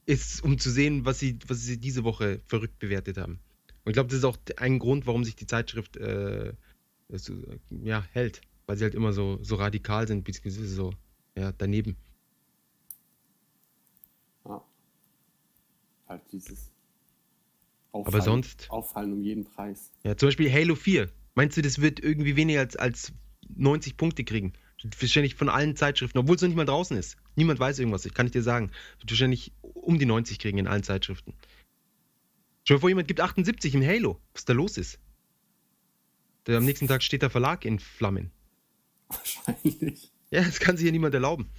[0.07, 3.39] ist, um zu sehen, was sie, was sie diese Woche verrückt bewertet haben.
[3.83, 6.53] Und ich glaube, das ist auch ein Grund, warum sich die Zeitschrift äh,
[7.09, 7.33] so,
[7.83, 8.41] ja, hält.
[8.65, 10.91] Weil sie halt immer so, so radikal sind, beziehungsweise so
[11.37, 11.95] ja, daneben.
[14.43, 14.63] Ja.
[16.07, 16.71] Halt dieses
[18.03, 19.91] Aber sonst- Auffallen um jeden Preis.
[20.03, 21.09] Ja, zum Beispiel Halo 4.
[21.35, 23.13] Meinst du, das wird irgendwie weniger als, als
[23.55, 24.53] 90 Punkte kriegen?
[24.99, 27.17] Wahrscheinlich von allen Zeitschriften, obwohl es noch nicht mal draußen ist.
[27.35, 28.71] Niemand weiß irgendwas, kann ich dir sagen.
[28.99, 31.33] Wird wahrscheinlich um die 90 kriegen in allen Zeitschriften.
[32.63, 34.19] Stell dir vor, jemand gibt 78 im Halo.
[34.33, 34.99] Was da los ist?
[36.47, 38.31] Der, am nächsten Tag steht der Verlag in Flammen.
[39.09, 40.11] Wahrscheinlich.
[40.31, 41.49] Ja, das kann sich ja niemand erlauben.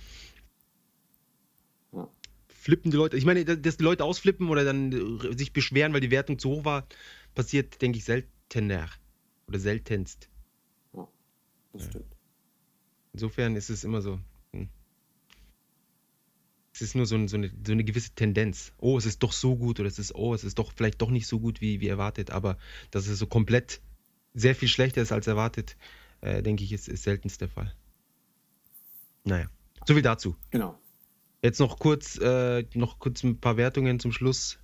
[2.67, 3.17] Flippen die Leute.
[3.17, 6.51] Ich meine, dass die Leute ausflippen oder dann äh, sich beschweren, weil die Wertung zu
[6.51, 6.89] hoch war,
[7.33, 8.91] passiert, denke ich, seltener.
[9.47, 10.29] Oder seltenst.
[10.93, 11.07] Ja,
[11.73, 12.17] das stimmt.
[13.13, 14.19] Insofern ist es immer so.
[14.53, 14.69] hm.
[16.75, 18.73] Es ist nur so, ein, so, eine, so eine gewisse Tendenz.
[18.79, 21.11] Oh, es ist doch so gut oder es ist, oh, es ist doch vielleicht doch
[21.11, 22.59] nicht so gut wie, wie erwartet, aber
[22.91, 23.81] dass es so komplett
[24.35, 25.77] sehr viel schlechter ist als erwartet,
[26.21, 27.73] äh, denke ich, ist, ist seltenst der Fall.
[29.23, 29.49] Naja,
[29.87, 30.35] so viel dazu.
[30.51, 30.77] Genau.
[31.43, 34.59] Jetzt noch kurz, äh, noch kurz ein paar Wertungen zum Schluss.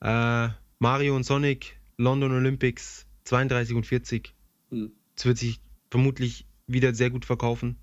[0.00, 0.48] Äh,
[0.78, 4.34] Mario und Sonic, London Olympics 32 und 40.
[4.70, 4.92] Hm.
[5.16, 7.76] Es wird sich vermutlich wieder sehr gut verkaufen.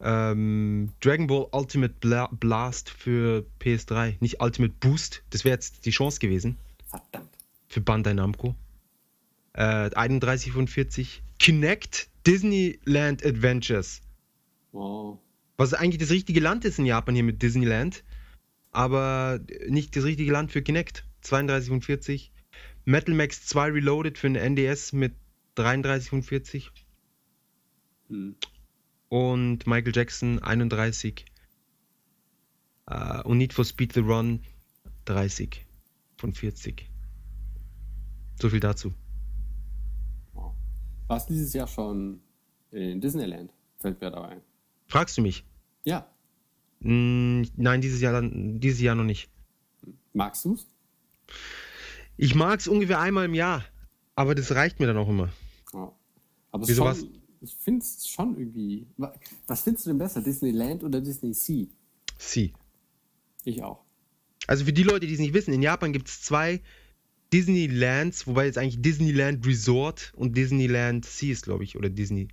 [0.00, 5.22] Ähm, Dragon Ball Ultimate Bla Blast für PS3, nicht Ultimate Boost.
[5.30, 7.30] Das wäre jetzt die Chance gewesen Verdammt.
[7.66, 8.54] für Bandai Namco.
[9.54, 11.22] Äh, 31 von 40.
[11.38, 14.02] Kinect Disneyland Adventures.
[14.72, 15.18] Wow.
[15.56, 18.04] Was eigentlich das richtige Land ist in Japan hier mit Disneyland,
[18.70, 21.04] aber nicht das richtige Land für Kinect.
[21.22, 22.32] 32 von 40.
[22.84, 25.14] Metal Max 2 Reloaded für den NDS mit
[25.56, 26.70] 33 von 40.
[28.08, 28.36] Hm.
[29.08, 31.24] Und Michael Jackson 31
[32.88, 34.40] Äh, und Need for Speed The Run
[35.06, 35.64] 30
[36.16, 36.88] von 40.
[38.40, 38.92] So viel dazu.
[40.34, 40.54] Wow.
[41.08, 42.20] Warst dieses Jahr schon
[42.70, 43.52] in Disneyland?
[43.78, 44.42] Fällt mir dabei ein.
[44.86, 45.44] Fragst du mich?
[45.84, 46.08] Ja.
[46.80, 49.28] Mm, nein, dieses Jahr, dieses Jahr noch nicht.
[50.12, 50.66] Magst du's?
[52.16, 53.64] Ich mag es ungefähr einmal im Jahr,
[54.14, 55.30] aber das reicht mir dann auch immer.
[55.72, 55.92] Ja.
[56.52, 58.86] Aber es Wieso schon, ich finde es schon irgendwie.
[58.96, 59.14] wa-
[59.46, 61.66] Was findest du denn besser, Disneyland oder Disney Sea?
[62.18, 62.52] Sie.
[63.44, 63.84] Ich auch.
[64.46, 66.62] Also für die Leute, die es nicht wissen, in Japan gibt es zwei
[67.32, 72.28] Disneylands, wobei jetzt eigentlich Disneyland Resort und Disneyland Sea ist, glaube ich, oder Disney.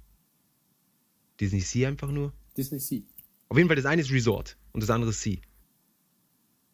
[1.39, 2.31] Disney Sea einfach nur.
[2.57, 3.01] Disney Sea.
[3.49, 5.37] Auf jeden Fall, das eine ist Resort und das andere ist Sea.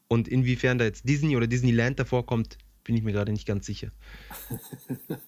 [0.08, 3.66] Und inwiefern da jetzt Disney oder Disneyland davor kommt, bin ich mir gerade nicht ganz
[3.66, 3.92] sicher.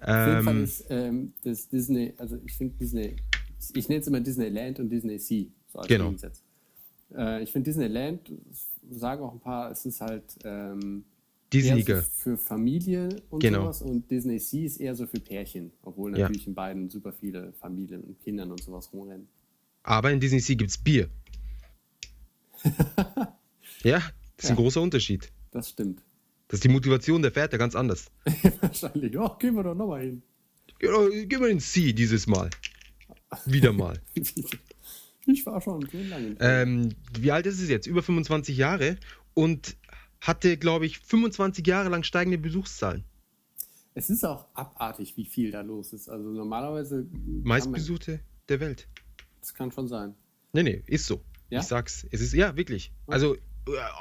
[0.00, 3.16] Auf jeden Fall ähm, ist ähm, das Disney, also ich finde Disney,
[3.74, 6.14] ich nenne es immer Disneyland und Disney Sea, so als Genau.
[7.14, 8.30] Äh, ich finde Disneyland,
[8.90, 11.04] sagen auch ein paar, es ist halt ähm,
[11.52, 12.02] eher Disneyger.
[12.02, 13.62] so für Familie und Genau.
[13.62, 16.24] sowas und Disney Sea ist eher so für Pärchen, obwohl Ja.
[16.24, 19.28] natürlich in beiden super viele Familien und Kindern und sowas rumrennen.
[19.84, 21.08] Aber in Disney Sea gibt es Bier.
[23.82, 23.98] ja,
[24.36, 24.62] das ist ein Ja.
[24.62, 25.30] großer Unterschied.
[25.50, 26.02] Das stimmt.
[26.48, 28.06] Das ist die Motivation der Fährte ganz anders.
[28.60, 29.16] Wahrscheinlich.
[29.18, 30.22] Oh, gehen wir doch nochmal hin.
[30.80, 32.50] Ja, Gehen wir ins Sea dieses Mal.
[33.46, 34.00] Wieder mal.
[35.28, 36.36] Ich war schon so lange.
[36.38, 37.88] ähm, wie alt ist es jetzt?
[37.88, 38.96] Über 25 Jahre
[39.34, 39.76] und
[40.20, 43.04] hatte, glaube ich, 25 Jahre lang steigende Besuchszahlen.
[43.94, 46.08] es ist auch abartig, wie viel da los ist.
[46.08, 47.06] Also normalerweise.
[47.44, 48.88] Meistbesuchte der Welt.
[49.40, 50.14] Das kann schon sein.
[50.52, 51.22] Nee, nee, ist so.
[51.50, 51.60] Ja?
[51.60, 52.06] Ich sag's.
[52.10, 52.92] Es ist, ja, wirklich.
[53.06, 53.38] Also, äh,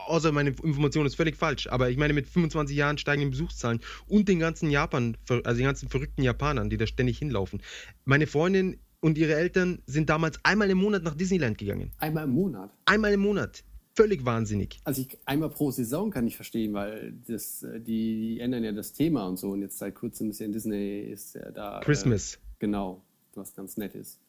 [0.08, 4.28] außer meine Information ist völlig falsch, aber ich meine, mit 25 Jahren steigenden Besuchszahlen und
[4.28, 7.62] den ganzen Japan, also den ganzen verrückten Japanern, die da ständig hinlaufen.
[8.06, 11.92] Meine Freundin und ihre Eltern sind damals einmal im Monat nach Disneyland gegangen.
[12.00, 12.72] Einmal im Monat.
[12.86, 13.64] Einmal im Monat.
[13.96, 14.80] Völlig wahnsinnig.
[14.84, 18.72] Also ich, einmal pro Saison kann ich verstehen, weil das, äh, die, die ändern ja
[18.74, 19.52] das Thema und so.
[19.52, 21.80] Und jetzt seit kurzem ist ja in Disney ist ja da.
[21.84, 22.36] Christmas.
[22.36, 23.02] Äh, genau,
[23.36, 24.20] was ganz nett ist.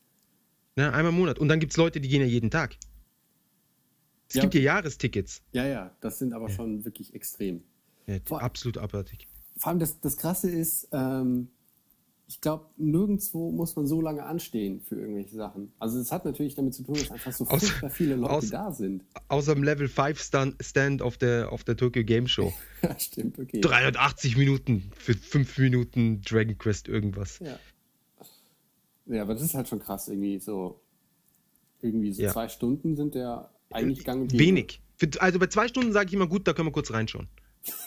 [0.76, 1.38] Ne, einmal im Monat.
[1.40, 2.76] Und dann gibt es Leute, die gehen ja jeden Tag.
[4.28, 5.42] Es Ja, gibt ja Jahrestickets.
[5.52, 7.62] Ja, ja, das sind aber schon wirklich extrem.
[8.06, 9.26] Ja, Vor- absolut abartig.
[9.56, 11.48] Vor allem das, das Krasse ist, ähm,
[12.28, 15.72] ich glaube, nirgendwo muss man so lange anstehen für irgendwelche Sachen.
[15.78, 18.72] Also es hat natürlich damit zu tun, dass einfach so furchtbar viele Leute außer- da
[18.72, 19.04] sind.
[19.28, 22.52] Außer dem Level 5 Stand, Stand auf, der, auf der Tokyo Game Show.
[22.82, 23.60] Ja, stimmt, okay.
[23.60, 27.38] 380 Minuten für 5 Minuten Dragon Quest irgendwas.
[27.38, 27.58] Ja.
[29.06, 30.80] Ja, aber das ist halt schon krass, irgendwie so.
[31.80, 32.32] Irgendwie so Ja.
[32.32, 34.42] zwei Stunden sind ja eigentlich gang und gäbe.
[34.42, 34.80] Wenig.
[34.96, 37.28] Für, also bei zwei Stunden sage ich immer, gut, da können wir kurz reinschauen.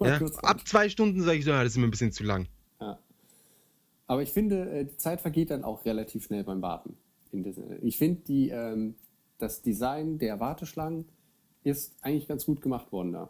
[0.00, 0.18] Ja?
[0.18, 2.46] kurz Ab zwei Stunden sage ich so, ja, das ist mir ein bisschen zu lang.
[2.80, 2.98] Ja.
[4.14, 6.96] Aber ich finde, äh, die Zeit vergeht dann auch relativ schnell beim Warten.
[7.32, 7.64] Disney.
[7.82, 8.94] Ich finde, die, ähm,
[9.38, 11.06] das Design der Warteschlangen
[11.64, 13.28] ist eigentlich ganz gut gemacht worden da.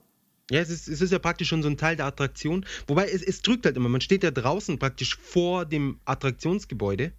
[0.51, 2.67] Ja, es ist, es ist ja praktisch schon so ein Teil der Attraktion.
[2.87, 3.89] Wobei es, es drückt halt immer.
[3.89, 7.13] Man steht ja draußen praktisch vor dem Attraktionsgebäude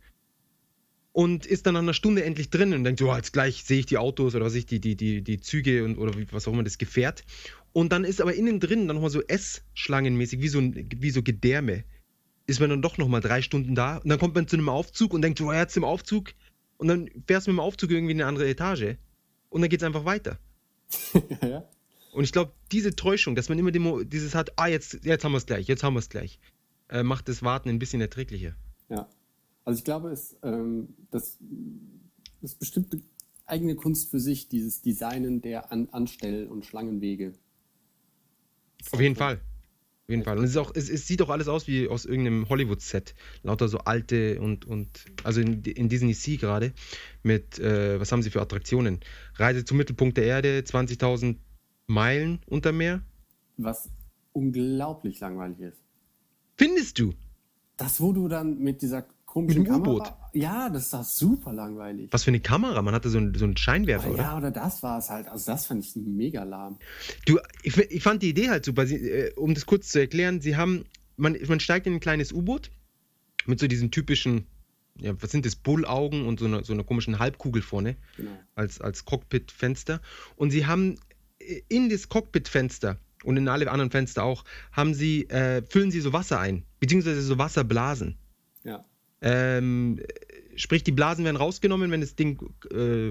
[1.11, 3.87] und ist dann nach einer Stunde endlich drin und denkt, so, jetzt gleich sehe ich
[3.87, 6.61] die Autos oder was ich, die, die, die, die Züge und oder was auch immer
[6.61, 7.23] das Gefährt.
[7.73, 11.83] Und dann ist aber innen drin dann nochmal so S-Schlangenmäßig, wie so, wie so Gedärme.
[12.47, 15.13] Ist man dann doch nochmal drei Stunden da und dann kommt man zu einem Aufzug
[15.13, 16.33] und denkt, ja, jetzt im Aufzug.
[16.77, 18.97] Und dann fährst du mit dem Aufzug irgendwie in eine andere Etage
[19.49, 20.37] und dann geht es einfach weiter.
[21.41, 21.67] ja.
[22.11, 23.71] Und ich glaube, diese Täuschung, dass man immer
[24.05, 26.39] dieses hat, ah, jetzt, jetzt haben wir es gleich, jetzt haben wir es gleich,
[26.89, 28.55] äh, macht das Warten ein bisschen erträglicher.
[28.89, 29.09] Ja.
[29.65, 31.39] Also ich glaube, es, ähm, das
[32.41, 33.01] ist bestimmt eine
[33.45, 37.33] eigene Kunst für sich, dieses Designen der An Anstell- und Schlangenwege.
[38.91, 39.41] Auf jeden Fall.
[40.05, 40.37] Auf jeden Fall.
[40.37, 43.15] Und es, ist auch, es, es sieht auch alles aus wie aus irgendeinem Hollywood-Set.
[43.41, 44.87] Lauter so alte und, und
[45.23, 46.73] also in, in Disney Sea gerade
[47.23, 48.99] mit, äh, was haben sie für Attraktionen?
[49.33, 51.37] Reise zum Mittelpunkt der Erde, 20.000
[51.87, 53.01] Meilen unter Meer.
[53.57, 53.89] Was
[54.31, 55.81] unglaublich langweilig ist.
[56.55, 57.15] Findest du?
[57.75, 59.77] Das, wo du dann mit dieser komischen Mit dem.
[59.77, 60.13] U-Boot.
[60.35, 62.09] Ja, das war super langweilig.
[62.11, 62.81] Was für eine Kamera?
[62.81, 64.23] Man hatte so, einen- so einen Scheinwerfer, oder?
[64.23, 65.27] Ja, oder das war es halt.
[65.29, 66.77] Also das fand ich mega lahm.
[67.25, 68.85] Du, ich, ich fand die Idee halt super.
[68.85, 70.83] Sie, äh, um das kurz zu erklären, sie haben,
[71.15, 72.69] man, man steigt in ein kleines U-Boot
[73.45, 74.47] mit so diesen typischen,
[74.99, 78.31] ja, was sind das, Bullaugen und so einer so einer komischen Halbkugel vorne Genau.
[78.55, 80.01] als, als Cockpitfenster.
[80.35, 80.95] Und sie haben
[81.39, 84.43] äh, in das Cockpitfenster und in alle anderen Fenster auch,
[84.73, 88.17] haben sie, äh, füllen sie so Wasser ein, beziehungsweise so Wasserblasen.
[88.63, 88.83] Ja.
[89.21, 89.99] Ähm,
[90.55, 92.41] sprich, die Blasen werden rausgenommen, wenn das Ding
[92.71, 93.09] äh,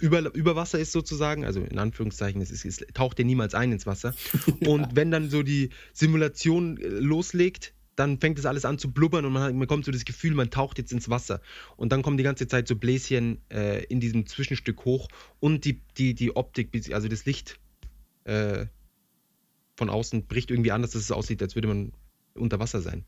[0.00, 1.44] über, über Wasser ist sozusagen.
[1.44, 4.14] Also in Anführungszeichen, es, ist, es taucht ja niemals ein ins Wasser.
[4.66, 9.26] Und wenn dann so die Simulation äh, loslegt, dann fängt es alles an zu blubbern
[9.26, 11.42] und man, hat, man kommt so das Gefühl, man taucht jetzt ins Wasser.
[11.76, 15.82] Und dann kommen die ganze Zeit so Bläschen äh, in diesem Zwischenstück hoch und die,
[15.98, 17.60] die, die Optik, also das Licht
[18.24, 18.66] äh,
[19.76, 21.92] von außen bricht irgendwie anders, dass es aussieht, als würde man
[22.34, 23.04] unter Wasser sein.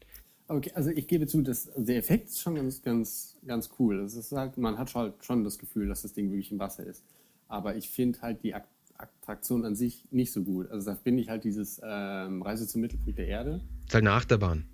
[0.49, 4.01] Okay, also ich gebe zu, dass der Effekt ist schon ganz, ganz, ganz cool.
[4.01, 6.85] Es ist halt, man hat halt schon das Gefühl, dass das Ding wirklich im Wasser
[6.85, 7.03] ist.
[7.49, 10.71] Aber ich finde halt die Attraktion an sich nicht so gut.
[10.71, 13.61] Also da finde ich halt dieses ähm, Reise zum Mittelpunkt der Erde.
[13.83, 14.65] Das ist halt eine Achterbahn.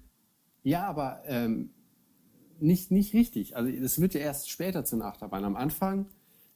[0.62, 1.70] Ja, aber ähm,
[2.60, 3.56] nicht, nicht richtig.
[3.56, 5.44] Also es wird ja erst später zu einer Achterbahn.
[5.44, 6.06] Am Anfang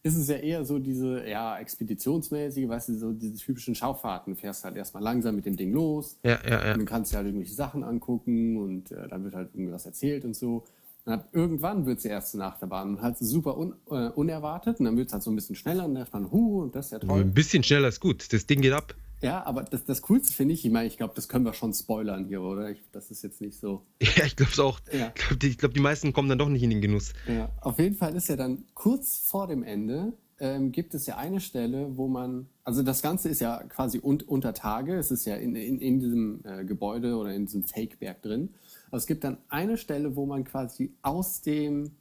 [0.04, 4.34] ist es ja eher so diese, ja, expeditionsmäßige, weißt du, so diese typischen Schaufahrten.
[4.34, 6.18] Du fährst halt erstmal langsam mit dem Ding los.
[6.24, 6.72] Ja, ja, ja.
[6.72, 10.24] Und dann kannst du halt irgendwelche Sachen angucken und äh, dann wird halt irgendwas erzählt
[10.24, 10.64] und so.
[11.04, 14.96] Dann irgendwann wird sie erst eine Achterbahn und halt super un, äh, unerwartet und dann
[14.96, 16.98] wird es halt so ein bisschen schneller und dann man, hu, und das ist ja
[16.98, 17.20] toll.
[17.20, 18.94] Ein bisschen schneller ist gut, das Ding geht ab.
[19.22, 21.72] Ja, aber das, das Coolste finde ich, ich meine, ich glaube, das können wir schon
[21.72, 22.70] spoilern hier, oder?
[22.70, 23.86] Ich, das ist jetzt nicht so.
[24.16, 24.80] Ja, ich glaube es auch.
[24.92, 25.12] Ja.
[25.14, 27.12] Ich glaube, die, glaub, die meisten kommen dann doch nicht in den Genuss.
[27.26, 31.16] Ja, auf jeden Fall ist ja dann kurz vor dem Ende ähm, gibt es ja
[31.16, 35.24] eine Stelle, wo man, also das Ganze ist ja quasi un, unter Tage, es ist
[35.24, 38.50] ja in, in, in diesem äh, Gebäude oder in diesem Fake-Berg drin.
[38.88, 41.92] Aber es gibt dann eine Stelle, wo man quasi aus dem,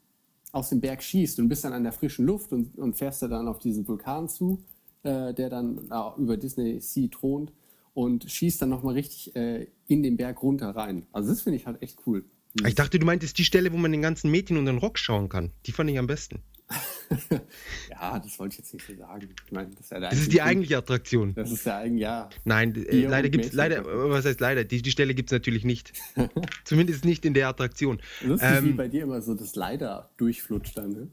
[0.52, 3.48] aus dem Berg schießt und bist dann an der frischen Luft und, und fährst dann
[3.48, 4.64] auf diesen Vulkan zu
[5.04, 7.52] äh, der dann äh, über Disney Sea thront
[7.94, 11.06] und schießt dann nochmal richtig äh, in den Berg runter rein.
[11.12, 12.24] Also das finde ich halt echt cool.
[12.66, 15.30] Ich dachte, du meintest die Stelle, wo man den ganzen Mädchen und den Rock schauen
[15.30, 15.52] kann.
[15.66, 16.42] Die fand ich am besten.
[17.90, 19.30] ja, das wollte ich jetzt nicht so sagen.
[19.46, 21.34] Ich meine, das ist, ja das ist die eigentliche Attraktion.
[21.34, 22.30] Das ist ja eigentlich, ja.
[22.46, 24.64] Nein, äh, leider gibt es, leider, was heißt leider?
[24.64, 25.94] Die, die Stelle gibt es natürlich nicht.
[26.64, 28.02] Zumindest nicht in der Attraktion.
[28.22, 31.08] Lustig, ähm, wie bei dir immer so das leider durchflutscht dann, ne?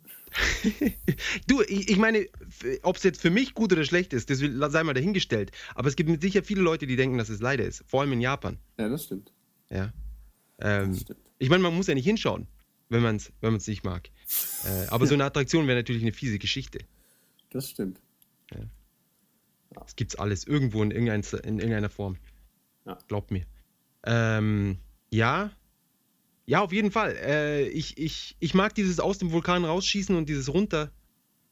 [1.47, 2.27] du, ich, ich meine,
[2.83, 5.53] ob es jetzt für mich gut oder schlecht ist, das sei mal dahingestellt.
[5.75, 7.85] Aber es gibt mit sicher viele Leute, die denken, dass es leider ist.
[7.87, 8.59] Vor allem in Japan.
[8.79, 9.33] Ja, das stimmt.
[9.71, 9.92] Ja.
[10.61, 11.21] Ähm, das stimmt.
[11.38, 12.47] Ich meine, man muss ja nicht hinschauen,
[12.88, 14.11] wenn man es wenn nicht mag.
[14.64, 16.81] Äh, aber so eine Attraktion wäre natürlich eine fiese Geschichte.
[17.51, 18.01] Das stimmt.
[18.53, 18.61] Ja.
[19.70, 22.16] Das gibt's alles irgendwo in, irgendein, in irgendeiner Form.
[22.87, 22.98] Ja.
[23.07, 23.44] Glaubt mir.
[24.05, 24.79] Ähm,
[25.11, 25.53] ja,
[26.48, 27.14] ja, auf jeden Fall.
[27.16, 30.90] Äh, ich, ich, ich mag dieses aus dem Vulkan rausschießen und dieses runter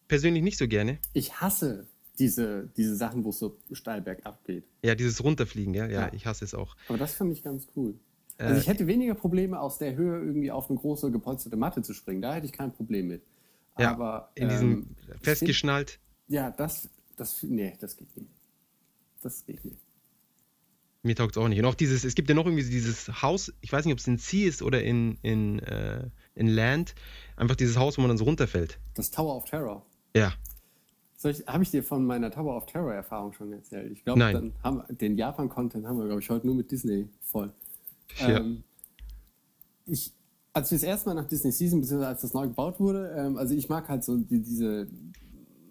[0.09, 0.99] persönlich nicht so gerne.
[1.13, 1.87] Ich hasse
[2.19, 4.65] diese, diese Sachen, wo es so steil bergab geht.
[4.83, 6.13] Ja, dieses Runterfliegen, ja, ja, ja.
[6.15, 6.77] ich hasse es auch.
[6.89, 8.01] Aber das finde ich ganz cool.
[8.39, 11.83] Äh, also ich hätte weniger Probleme, aus der Höhe irgendwie auf eine große gepolsterte Matte
[11.83, 12.23] zu springen.
[12.23, 13.23] Da hätte ich kein Problem mit.
[13.79, 14.87] Ja, Aber in diesem ähm,
[15.23, 15.91] festgeschnallt.
[15.91, 18.31] Find, ja, das, das, nee, das geht nicht.
[19.23, 19.81] Das geht nicht.
[21.03, 21.59] Mir taugt es auch nicht.
[21.59, 24.07] Und auch dieses, es gibt ja noch irgendwie dieses Haus, ich weiß nicht, ob es
[24.09, 26.95] in Sea ist oder in, in, äh, in Land,
[27.37, 28.81] einfach dieses Haus, wo man dann so runterfällt.
[28.95, 29.87] Das Tower of Terror.
[30.17, 30.33] Ja.
[31.47, 33.91] Habe ich dir von meiner Tower of Terror Erfahrung schon erzählt?
[33.93, 34.53] Ich glaube,
[34.91, 37.53] den Japan-Content haben wir, glaube ich, heute nur mit Disney voll.
[38.19, 38.39] Ja.
[38.39, 38.63] Ähm,
[39.87, 40.13] ich,
[40.53, 43.37] als wir das erste Mal nach Disney Season, beziehungsweise als das neu gebaut wurde, ähm,
[43.37, 44.89] also ich mag halt so die, diese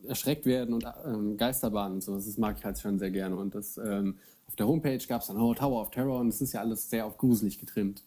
[0.07, 3.35] erschreckt werden und ähm, Geisterbahnen und so, das mag ich halt schon sehr gerne.
[3.35, 4.15] Und das ähm,
[4.47, 6.89] auf der Homepage gab es dann oh, Tower of Terror und es ist ja alles
[6.89, 8.03] sehr auf gruselig getrimmt.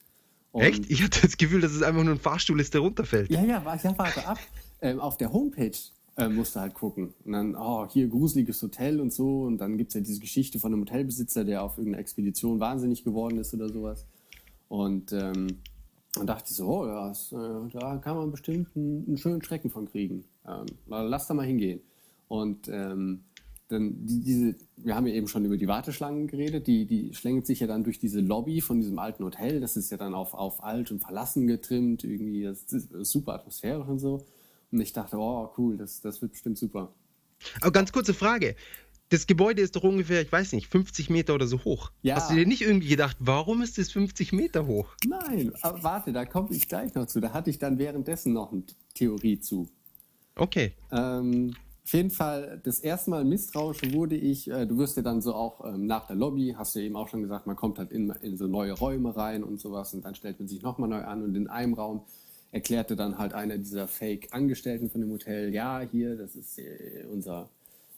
[0.52, 0.90] Und Echt?
[0.90, 3.30] Ich hatte das Gefühl, dass es einfach nur ein Fahrstuhl ist, der runterfällt.
[3.30, 4.38] Ja, ja, ja warte ab.
[4.80, 5.76] ähm, auf der Homepage
[6.16, 7.14] äh, musst du halt gucken.
[7.24, 9.42] Und dann, oh, hier gruseliges Hotel und so.
[9.42, 13.04] Und dann gibt es ja diese Geschichte von einem Hotelbesitzer, der auf irgendeiner Expedition wahnsinnig
[13.04, 14.06] geworden ist oder sowas.
[14.68, 15.58] Und ähm,
[16.14, 19.70] dann dachte ich so, oh das, äh, da kann man bestimmt einen, einen, schönen Schrecken
[19.70, 20.24] von kriegen.
[20.46, 21.80] Ähm, lass da mal hingehen.
[22.28, 23.24] Und ähm,
[23.68, 27.46] dann die, diese, wir haben ja eben schon über die Warteschlangen geredet, die, die schlängelt
[27.46, 29.60] sich ja dann durch diese Lobby von diesem alten Hotel.
[29.60, 33.88] Das ist ja dann auf, auf alt und verlassen getrimmt, irgendwie, das ist super atmosphärisch
[33.88, 34.24] und so.
[34.70, 36.92] Und ich dachte, oh cool, das, das wird bestimmt super.
[37.60, 38.56] Aber ganz kurze Frage.
[39.10, 41.92] Das Gebäude ist doch ungefähr, ich weiß nicht, 50 Meter oder so hoch.
[42.02, 42.16] Ja.
[42.16, 44.94] Hast du dir nicht irgendwie gedacht, warum ist es 50 Meter hoch?
[45.06, 47.20] Nein, aber warte, da komme ich gleich noch zu.
[47.20, 49.68] Da hatte ich dann währenddessen noch eine Theorie zu.
[50.34, 50.74] Okay.
[50.92, 51.54] Ähm,
[51.88, 55.34] auf jeden Fall, das erste Mal misstrauisch wurde ich, äh, du wirst ja dann so
[55.34, 58.10] auch ähm, nach der Lobby, hast du eben auch schon gesagt, man kommt halt in,
[58.20, 61.22] in so neue Räume rein und sowas und dann stellt man sich nochmal neu an
[61.22, 62.02] und in einem Raum
[62.50, 67.48] erklärte dann halt einer dieser Fake-Angestellten von dem Hotel, ja, hier, das ist äh, unser,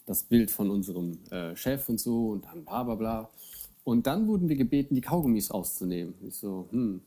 [0.05, 3.29] das Bild von unserem äh, Chef und so und dann bla bla bla.
[3.83, 6.13] Und dann wurden wir gebeten, die Kaugummis auszunehmen.
[6.27, 7.01] Ich so, hm,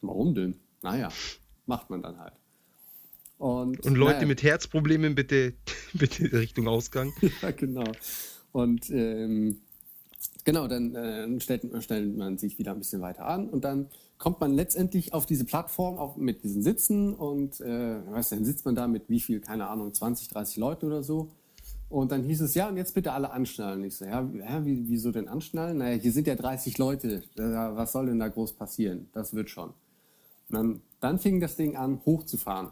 [0.00, 0.56] warum denn?
[0.82, 1.08] Naja,
[1.66, 2.34] macht man dann halt.
[3.38, 4.28] Und, und Leute naja.
[4.28, 5.54] mit Herzproblemen bitte,
[5.92, 7.12] bitte Richtung Ausgang.
[7.42, 7.84] ja, genau.
[8.52, 9.60] Und ähm,
[10.44, 14.40] genau, dann äh, stellt, stellt man sich wieder ein bisschen weiter an und dann kommt
[14.40, 18.74] man letztendlich auf diese Plattform auch mit diesen Sitzen und äh, weißt, dann sitzt man
[18.74, 21.30] da mit wie viel, keine Ahnung, 20, 30 Leuten oder so.
[21.88, 23.84] Und dann hieß es, ja, und jetzt bitte alle anschnallen.
[23.84, 25.78] Ich so, ja, ja wie, wieso denn anschnallen?
[25.78, 27.22] Naja, hier sind ja 30 Leute.
[27.36, 29.08] Was soll denn da groß passieren?
[29.12, 29.72] Das wird schon.
[30.48, 32.70] Dann, dann fing das Ding an, hochzufahren.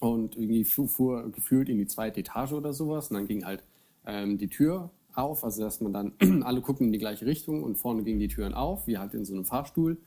[0.00, 3.08] Und irgendwie fuhr, fuhr gefühlt in die zweite Etage oder sowas.
[3.10, 3.62] Und dann ging halt
[4.04, 6.12] ähm, die Tür auf, also dass man dann,
[6.42, 9.24] alle gucken in die gleiche Richtung und vorne gingen die Türen auf, wie halt in
[9.24, 9.98] so einem Fahrstuhl.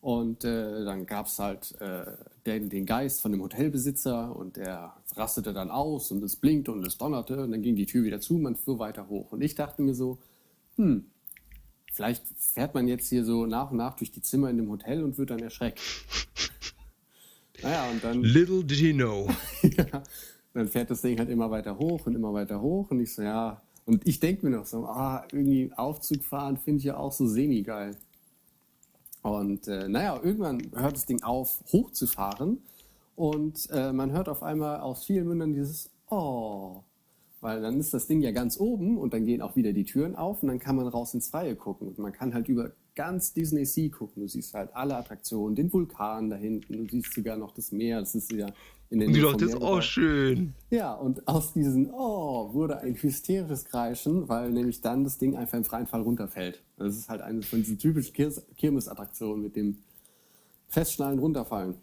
[0.00, 2.04] Und äh, dann gab es halt äh,
[2.46, 6.86] den, den Geist von dem Hotelbesitzer und der rastete dann aus und es blinkte und
[6.86, 9.32] es donnerte und dann ging die Tür wieder zu, man fuhr weiter hoch.
[9.32, 10.18] Und ich dachte mir so,
[10.76, 11.06] hm,
[11.92, 15.02] vielleicht fährt man jetzt hier so nach und nach durch die Zimmer in dem Hotel
[15.02, 15.80] und wird dann erschreckt.
[17.60, 19.28] Naja, und dann, Little did he know.
[19.62, 20.04] ja,
[20.54, 23.22] dann fährt das Ding halt immer weiter hoch und immer weiter hoch und ich so,
[23.22, 27.10] ja, und ich denke mir noch so, ah, irgendwie Aufzug fahren finde ich ja auch
[27.10, 27.96] so semi-geil.
[29.36, 32.58] Und äh, naja, irgendwann hört das Ding auf, hochzufahren
[33.16, 36.82] und äh, man hört auf einmal aus vielen Mündern dieses Oh.
[37.40, 40.16] Weil dann ist das Ding ja ganz oben und dann gehen auch wieder die Türen
[40.16, 41.86] auf und dann kann man raus ins Freie gucken.
[41.86, 44.22] Und man kann halt über ganz Disney Sea gucken.
[44.22, 48.00] Du siehst halt alle Attraktionen, den Vulkan da hinten, du siehst sogar noch das Meer,
[48.00, 48.48] das ist ja
[48.90, 50.54] in der Und du dachtest, oh, schön.
[50.70, 55.58] Ja, und aus diesem Oh wurde ein hysterisches Kreischen, weil nämlich dann das Ding einfach
[55.58, 56.62] im freien Fall runterfällt.
[56.78, 59.78] Das ist halt eine von diesen typischen Kir Kirmesattraktionen mit dem
[60.68, 61.74] Festschnallen runterfallen.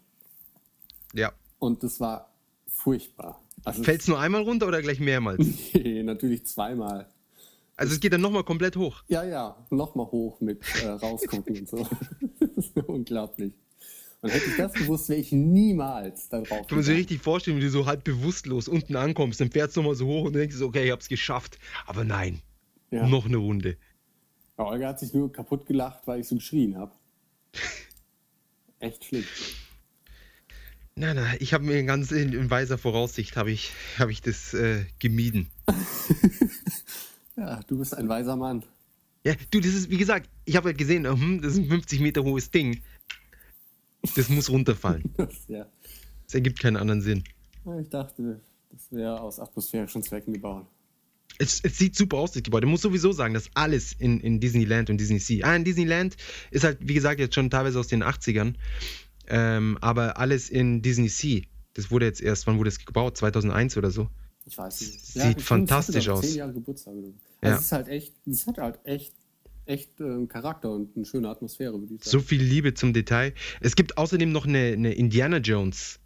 [1.12, 1.32] Ja.
[1.58, 2.32] Und das war
[2.66, 3.40] furchtbar.
[3.64, 5.46] Also Fällt's nur einmal runter oder gleich mehrmals?
[5.74, 7.06] Nee, natürlich zweimal.
[7.76, 9.02] Also es geht dann nochmal komplett hoch.
[9.08, 11.86] Ja, ja, nochmal hoch mit äh, rausgucken und so.
[12.56, 13.52] Das ist unglaublich.
[14.22, 16.66] Und hätte ich das gewusst, wäre ich niemals da drauf.
[16.66, 19.80] Kann man sich richtig vorstellen, wie du so halb bewusstlos unten ankommst, dann fährst du
[19.80, 21.58] nochmal so hoch und denkst okay, ich hab's geschafft.
[21.86, 22.40] Aber nein,
[22.90, 23.06] Ja.
[23.06, 23.76] noch eine Runde.
[24.58, 26.92] Ja, Olga hat sich nur kaputt gelacht, weil ich so geschrien habe.
[28.80, 29.24] Echt schlimm.
[30.96, 34.54] Na, na, ich habe mir ganz in, in weiser Voraussicht habe ich, hab ich das
[34.54, 35.48] äh, gemieden.
[37.36, 38.64] Ja, du bist ein weiser Mann.
[39.24, 42.00] Ja, du, das ist, wie gesagt, ich habe halt gesehen, hm, das ist ein 50
[42.00, 42.80] Meter hohes Ding.
[44.14, 45.04] Das muss runterfallen.
[45.16, 45.66] Das, ja.
[46.24, 47.24] Das ergibt keinen anderen Sinn.
[47.64, 48.40] Ja, Ich dachte,
[48.70, 50.66] das wäre aus atmosphärischen Zwecken gebaut.
[51.38, 52.66] Es, es sieht super aus, das Gebäude.
[52.66, 55.46] Ich muss sowieso sagen, dass alles in, in Disneyland und Disney Sea.
[55.46, 56.16] Ah, in Disneyland
[56.50, 58.54] ist halt, wie gesagt, jetzt schon teilweise aus den 80ern.
[59.28, 61.42] Ähm, aber alles in Disney Sea.
[61.74, 63.18] Das wurde jetzt erst, wann wurde das gebaut?
[63.18, 64.08] 2001 oder so.
[64.46, 65.04] Ich weiß nicht.
[65.04, 66.22] Sieht es fantastisch aus.
[66.22, 67.14] Zehn Jahre Geburtstag oder so.
[67.42, 67.48] Ja.
[67.48, 69.12] Also es ist halt echt, es hat halt echt,
[69.66, 72.24] echt ähm, Charakter und eine schöne Atmosphäre, würde ich So sagen.
[72.24, 73.32] viel Liebe zum Detail.
[73.60, 76.00] Es gibt außerdem noch eine, eine Indiana Jones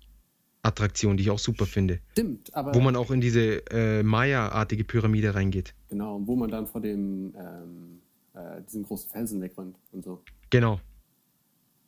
[0.62, 2.00] Attraktion, die ich auch super finde.
[2.12, 5.74] Stimmt, aber Wo man auch in diese äh, Maya-artige Pyramide reingeht.
[5.88, 8.02] genau, wo man dann vor dem ähm,
[8.34, 10.22] äh, diesem großen Felsen wegrennt und so.
[10.50, 10.80] Genau.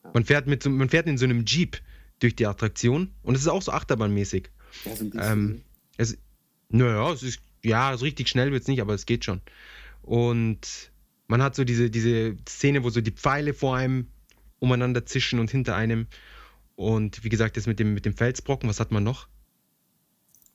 [0.04, 0.10] Ja.
[0.14, 1.76] Man fährt, mit so, man fährt in so einem Jeep
[2.20, 4.50] durch die Attraktion und es ist auch so achterbahnmäßig.
[4.84, 5.32] Ja, so ein bisschen.
[5.32, 5.60] Ähm, ne?
[5.98, 6.16] es,
[6.70, 9.42] naja, es ist, ja, so richtig schnell wird es nicht, aber es geht schon.
[10.00, 10.91] Und
[11.32, 14.08] man hat so diese, diese Szene, wo so die Pfeile vor einem
[14.58, 16.06] umeinander zischen und hinter einem.
[16.76, 19.28] Und wie gesagt, das mit dem, mit dem Felsbrocken, was hat man noch?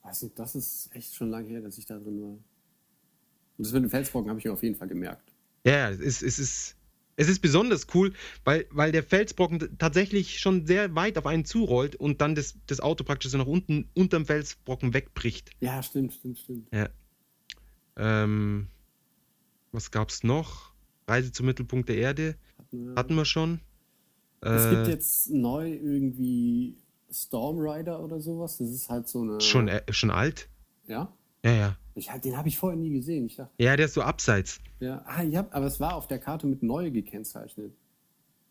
[0.06, 2.30] Nicht, das ist echt schon lange her, dass ich da drin war.
[2.30, 2.44] Und
[3.58, 5.32] das mit dem Felsbrocken habe ich mir auf jeden Fall gemerkt.
[5.66, 6.76] Ja, ja, es ist, es ist,
[7.16, 8.12] es ist besonders cool,
[8.44, 12.78] weil, weil der Felsbrocken tatsächlich schon sehr weit auf einen zurollt und dann das, das
[12.78, 15.50] Auto praktisch so nach unten unterm Felsbrocken wegbricht.
[15.58, 16.68] Ja, stimmt, stimmt, stimmt.
[16.72, 16.88] Ja.
[17.96, 18.68] Ähm,
[19.72, 20.67] was gab's noch?
[21.08, 23.60] Reise zum Mittelpunkt der Erde Hatten wir, hatten wir schon.
[24.40, 26.76] es Äh, gibt jetzt neu irgendwie
[27.10, 28.58] Storm Rider oder sowas.
[28.58, 29.40] Das ist halt so eine.
[29.40, 30.48] schon, äh, schon alt?
[30.86, 31.12] Ja?
[31.44, 31.76] Ja, ja.
[31.94, 33.26] Ich, den habe ich vorher nie gesehen.
[33.26, 34.60] Ich dachte, Ja, der ist so abseits.
[34.80, 35.02] ja.
[35.06, 37.72] Ah, ja, aber es war auf der Karte mit neu gekennzeichnet.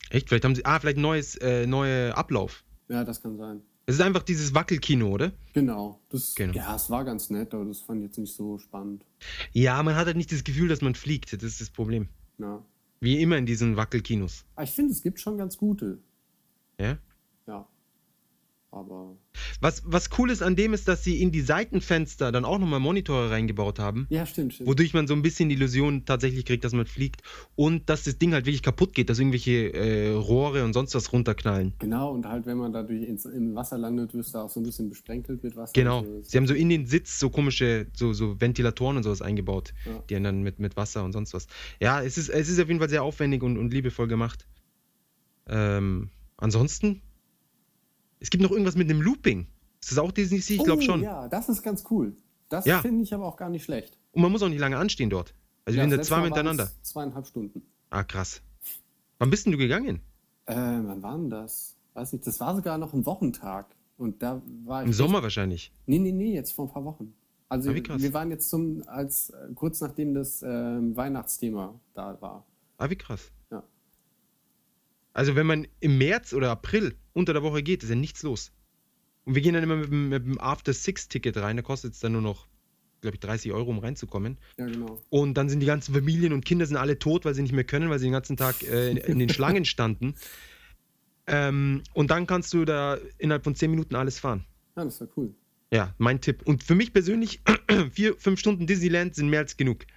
[0.09, 0.27] Echt?
[0.29, 0.65] Vielleicht haben sie.
[0.65, 2.63] Ah, vielleicht neues, äh, neue Ablauf.
[2.89, 3.61] Ja, das kann sein.
[3.85, 5.31] Es ist einfach dieses Wackelkino, oder?
[5.53, 6.01] Genau.
[6.09, 6.53] Das, Genau.
[6.53, 9.05] Ja, es war ganz nett, aber das fand ich jetzt nicht so spannend.
[9.53, 11.31] Ja, man hat halt nicht das Gefühl, dass man fliegt.
[11.33, 12.09] Das ist das Problem.
[12.37, 12.63] Ja.
[12.99, 14.45] Wie immer in diesen Wackelkinos.
[14.55, 15.99] Aber ich finde, es gibt schon ganz gute.
[16.79, 16.97] Ja?
[17.45, 17.67] Ja.
[19.59, 22.79] Was, was cool ist an dem ist, dass sie in die Seitenfenster dann auch nochmal
[22.79, 24.69] Monitore reingebaut haben, Ja, stimmt, stimmt.
[24.69, 27.21] wodurch man so ein bisschen die Illusion tatsächlich kriegt, dass man fliegt
[27.55, 31.11] und dass das Ding halt wirklich kaputt geht, dass irgendwelche äh, Rohre und sonst was
[31.11, 31.73] runterknallen.
[31.79, 34.63] Genau, und halt, wenn man dadurch ins, im Wasser landet, wirst du auch so ein
[34.63, 35.73] bisschen besprenkelt mit Wasser.
[35.73, 35.99] Genau.
[36.01, 39.73] Also, Sie haben so in den Sitz so komische, so, so Ventilatoren und sowas eingebaut,
[39.85, 40.03] Ja.
[40.09, 41.47] die dann mit, mit Wasser und sonst was.
[41.81, 44.45] Ja, es ist, es ist auf jeden Fall sehr aufwendig und, und liebevoll gemacht.
[45.47, 47.01] Ähm, ansonsten,
[48.19, 49.47] es gibt noch irgendwas mit einem Looping.
[49.81, 50.57] Ist das auch Disney Sea?
[50.57, 51.01] Ich glaube oh, schon.
[51.03, 52.15] Ja, das ist ganz cool.
[52.49, 52.79] Das Ja.
[52.81, 53.97] finde ich aber auch gar nicht schlecht.
[54.11, 55.33] Und man muss auch nicht lange anstehen dort.
[55.65, 56.71] Also wir ja, sind da zweimal hintereinander.
[56.81, 57.61] Zweieinhalb Stunden.
[57.89, 58.41] Ah, krass.
[59.19, 60.01] Wann bist denn du gegangen?
[60.45, 61.75] Äh, wann war denn das?
[61.93, 63.67] Weiß nicht, das war sogar noch ein Wochentag.
[63.97, 64.83] Und da war.
[64.83, 65.71] Im Sommer wahrscheinlich.
[65.87, 67.13] Nee, nee, nee, jetzt vor ein paar Wochen.
[67.49, 68.01] Also Ah, wie krass.
[68.01, 72.45] wir waren jetzt zum, als äh, kurz nachdem das ähm, Weihnachtsthema da war.
[72.77, 73.31] Ah, wie krass.
[75.17, 78.51] Also wenn man im März oder April unter der Woche geht, ist ja nichts los.
[79.25, 82.11] Und wir gehen dann immer mit dem, mit dem After-Six-Ticket rein, da kostet es dann
[82.11, 82.45] nur noch,
[83.01, 84.37] glaube ich, 30 Euro, um reinzukommen.
[84.57, 85.01] Ja, genau.
[85.09, 87.63] Und dann sind die ganzen Familien und Kinder sind alle tot, weil sie nicht mehr
[87.63, 90.13] können, weil sie den ganzen Tag äh, in, in den Schlangen standen.
[91.25, 94.45] Ähm, und dann kannst du da innerhalb von 10 Minuten alles fahren.
[94.75, 95.33] Ja, das war cool.
[95.73, 96.43] Ja, mein Tipp.
[96.45, 97.41] Und für mich persönlich,
[97.91, 99.87] vier, fünf Stunden Disneyland sind mehr als genug.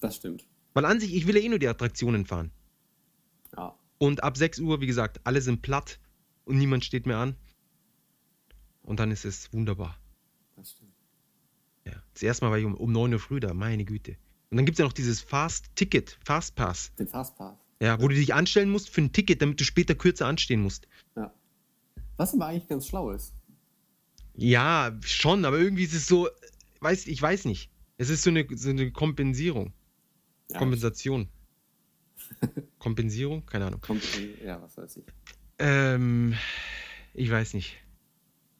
[0.00, 0.44] Das stimmt.
[0.74, 2.50] Weil an sich, ich will ja eh nur die Attraktionen fahren.
[3.56, 3.74] Ja.
[4.02, 6.00] Und ab 6 Uhr, wie gesagt, alle sind platt
[6.46, 7.36] und niemand steht mehr an.
[8.82, 9.98] Und dann ist es wunderbar.
[10.56, 10.94] Das stimmt.
[11.84, 12.02] Ja.
[12.14, 14.16] Das erste Mal war ich um, um 9 Uhr früh da, meine Güte.
[14.50, 16.94] Und dann gibt es ja noch dieses Fast-Ticket, Fast-Pass.
[16.98, 17.58] Den Fastpass.
[17.78, 20.88] Ja, wo du dich anstellen musst für ein Ticket, damit du später kürzer anstehen musst.
[21.14, 21.34] Ja.
[22.16, 23.34] Was aber eigentlich ganz schlau ist.
[24.34, 26.30] Ja, schon, aber irgendwie ist es so,
[26.80, 27.70] weiß, ich weiß nicht.
[27.98, 29.74] Es ist so eine, so eine Kompensierung.
[30.48, 31.28] Ja, Kompensation.
[32.80, 33.46] Kompensierung?
[33.46, 33.80] Keine Ahnung.
[34.44, 35.04] Ja, was weiß ich.
[35.58, 36.34] Ähm,
[37.14, 37.76] ich weiß nicht.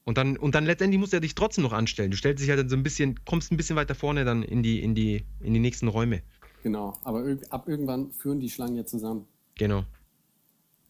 [0.04, 2.10] Und dann, und dann letztendlich du ja dich trotzdem noch anstellen.
[2.10, 4.62] Du stellst dich halt dann so ein bisschen, kommst ein bisschen weiter vorne dann in
[4.62, 6.22] die, in die, in die nächsten Räume.
[6.62, 6.96] Genau.
[7.02, 9.26] Aber ab irgendwann führen die Schlangen ja zusammen.
[9.56, 9.84] Genau.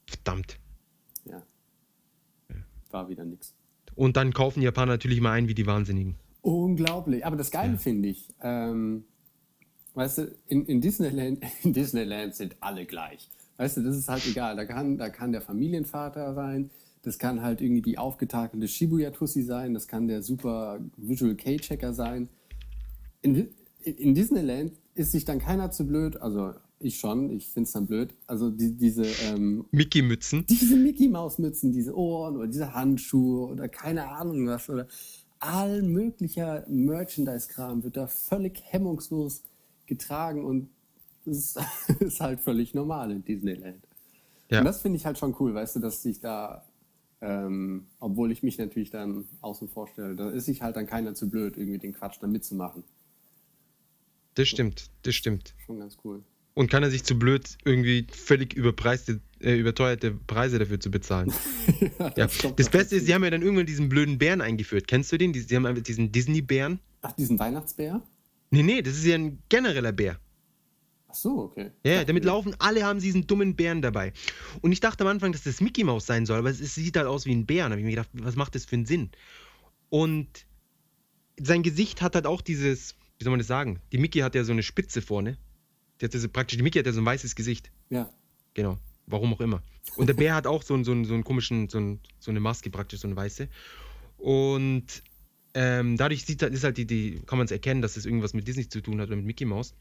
[0.06, 0.58] Verdammt.
[1.24, 1.42] Ja.
[2.90, 3.54] War wieder nix.
[3.94, 6.16] Und dann kaufen die Japaner natürlich mal ein wie die Wahnsinnigen.
[6.42, 7.24] Unglaublich.
[7.24, 7.78] Aber das Geile Ja.
[7.78, 9.04] finde ich, ähm,
[9.94, 13.28] weißt du, in, in, Disneyland, in Disneyland sind alle gleich.
[13.56, 14.56] Weißt du, das ist halt egal.
[14.56, 16.70] Da kann, da kann der Familienvater rein,
[17.02, 22.28] das kann halt irgendwie die aufgetakelte Shibuya-Tussi sein, das kann der super Visual K-Checker sein.
[23.22, 23.48] In,
[23.82, 27.86] in Disneyland ist sich dann keiner zu blöd, also ich schon, ich finde es dann
[27.86, 28.14] blöd.
[28.26, 30.46] Also die, diese ähm, Mickey-Mützen.
[30.48, 34.88] diese Mickey Maus Mützen, diese Ohren oder diese Handschuhe oder keine Ahnung was oder
[35.38, 39.42] all möglicher Merchandise Kram wird da völlig hemmungslos
[39.90, 40.70] getragen und
[41.26, 41.58] das ist,
[42.00, 43.86] ist halt völlig normal in Disneyland.
[44.48, 44.60] Ja.
[44.60, 46.64] Und das finde ich halt schon cool, weißt du, dass sich da
[47.22, 51.28] ähm, obwohl ich mich natürlich dann außen vorstelle, da ist sich halt dann keiner zu
[51.28, 52.82] blöd, irgendwie den Quatsch da mitzumachen.
[54.34, 55.54] Das stimmt, das stimmt.
[55.66, 56.22] Schon ganz cool.
[56.54, 61.32] Und kann er sich zu blöd, irgendwie völlig überpreiste, äh, überteuerte Preise dafür zu bezahlen.
[61.98, 62.10] Ja.
[62.10, 64.86] Das noch Beste ist, sie haben ja dann irgendwann diesen blöden Bären eingeführt.
[64.86, 65.32] Kennst du den?
[65.32, 66.80] Die, sie haben einfach diesen Disney-Bären.
[67.02, 68.02] Ach, diesen Weihnachtsbär?
[68.50, 70.18] Nee, nee, das ist ja ein genereller Bär.
[71.08, 71.70] Ach so, okay.
[71.84, 74.12] Ja, damit laufen alle haben diesen dummen Bären dabei.
[74.60, 76.96] Und ich dachte am Anfang, dass das Mickey Mouse sein soll, aber es, es sieht
[76.96, 77.64] halt aus wie ein Bär.
[77.64, 79.10] Da habe ich mir gedacht, was macht das für einen Sinn?
[79.88, 80.46] Und
[81.40, 83.80] sein Gesicht hat halt auch dieses, wie soll man das sagen?
[83.92, 85.36] Die Mickey hat ja so eine Spitze vorne.
[86.00, 87.70] Die hat diese, praktisch, die Mickey hat ja so ein weißes Gesicht.
[87.88, 88.08] Ja.
[88.54, 88.78] Genau.
[89.06, 89.62] Warum auch immer.
[89.96, 92.30] Und der Bär hat auch so, einen- so, einen- so einen komischen, so, einen, so
[92.30, 93.48] eine Maske praktisch, so eine weiße.
[94.18, 95.02] Und
[95.54, 98.46] ähm, dadurch sieht, ist halt die, die, kann man es erkennen, dass es irgendwas mit
[98.46, 99.74] Disney zu tun hat oder mit Mickey Mouse.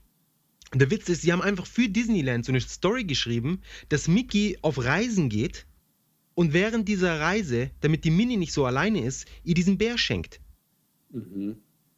[0.72, 4.58] Und der Witz ist, sie haben einfach für Disneyland so eine Story geschrieben, dass Mickey
[4.62, 5.66] auf Reisen geht
[6.36, 10.40] und während dieser Reise, damit die Minnie nicht so alleine ist, ihr diesen Bär schenkt.
[11.12, 11.58] Mhm.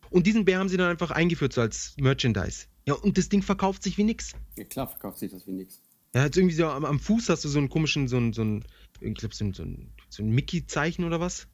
[0.09, 2.65] Und diesen Bär haben sie dann einfach eingeführt, so als Merchandise.
[2.86, 4.34] Ja, und das Ding verkauft sich wie nix.
[4.57, 5.82] Ja, klar verkauft sich das wie nix.
[6.13, 8.43] Ja, jetzt irgendwie so am, am Fuß hast du so einen komischen, so ein, so
[8.43, 8.65] ein
[8.99, 11.47] ich glaube, so ein, so ein, so ein Mickey-Zeichen oder was.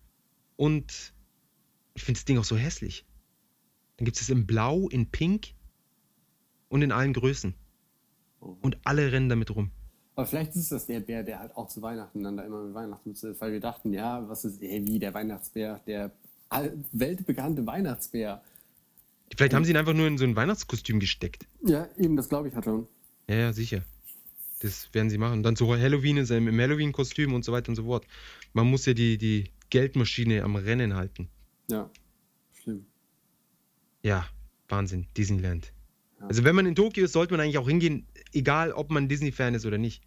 [0.56, 1.14] Und
[1.98, 3.06] ich finde das Ding auch so hässlich.
[3.98, 5.56] Dann gibt es es in Blau, in Pink
[6.70, 7.56] und in allen Größen.
[8.40, 8.56] Oh.
[8.62, 9.72] Und alle rennen damit rum.
[10.16, 12.76] Aber vielleicht ist das der Bär, der halt auch zu Weihnachten dann da immer mit
[12.76, 16.12] Weihnachtsmütze ist, weil wir dachten, ja, was ist, hey, wie der Weihnachtsbär, der
[16.92, 18.44] weltbekannte Weihnachtsbär.
[19.36, 21.48] Vielleicht haben sie ihn einfach nur in so ein Weihnachtskostüm gesteckt.
[21.66, 22.88] Ja, eben, das glaube ich halt schon.
[23.28, 23.82] Ja, ja, sicher.
[24.60, 25.40] Das werden sie machen.
[25.40, 28.06] Und dann so Halloween in seinem im Halloween-Kostüm und so weiter und so fort.
[28.54, 31.30] Man muss ja die, die Geldmaschine am Rennen halten.
[31.70, 31.90] Ja,
[32.54, 32.86] schlimm.
[34.04, 34.26] Ja,
[34.70, 35.08] Wahnsinn.
[35.18, 35.74] Disneyland.
[36.20, 36.28] Ja.
[36.28, 39.54] Also wenn man in Tokio ist, sollte man eigentlich auch hingehen, egal ob man Disney-Fan
[39.56, 40.04] ist oder nicht.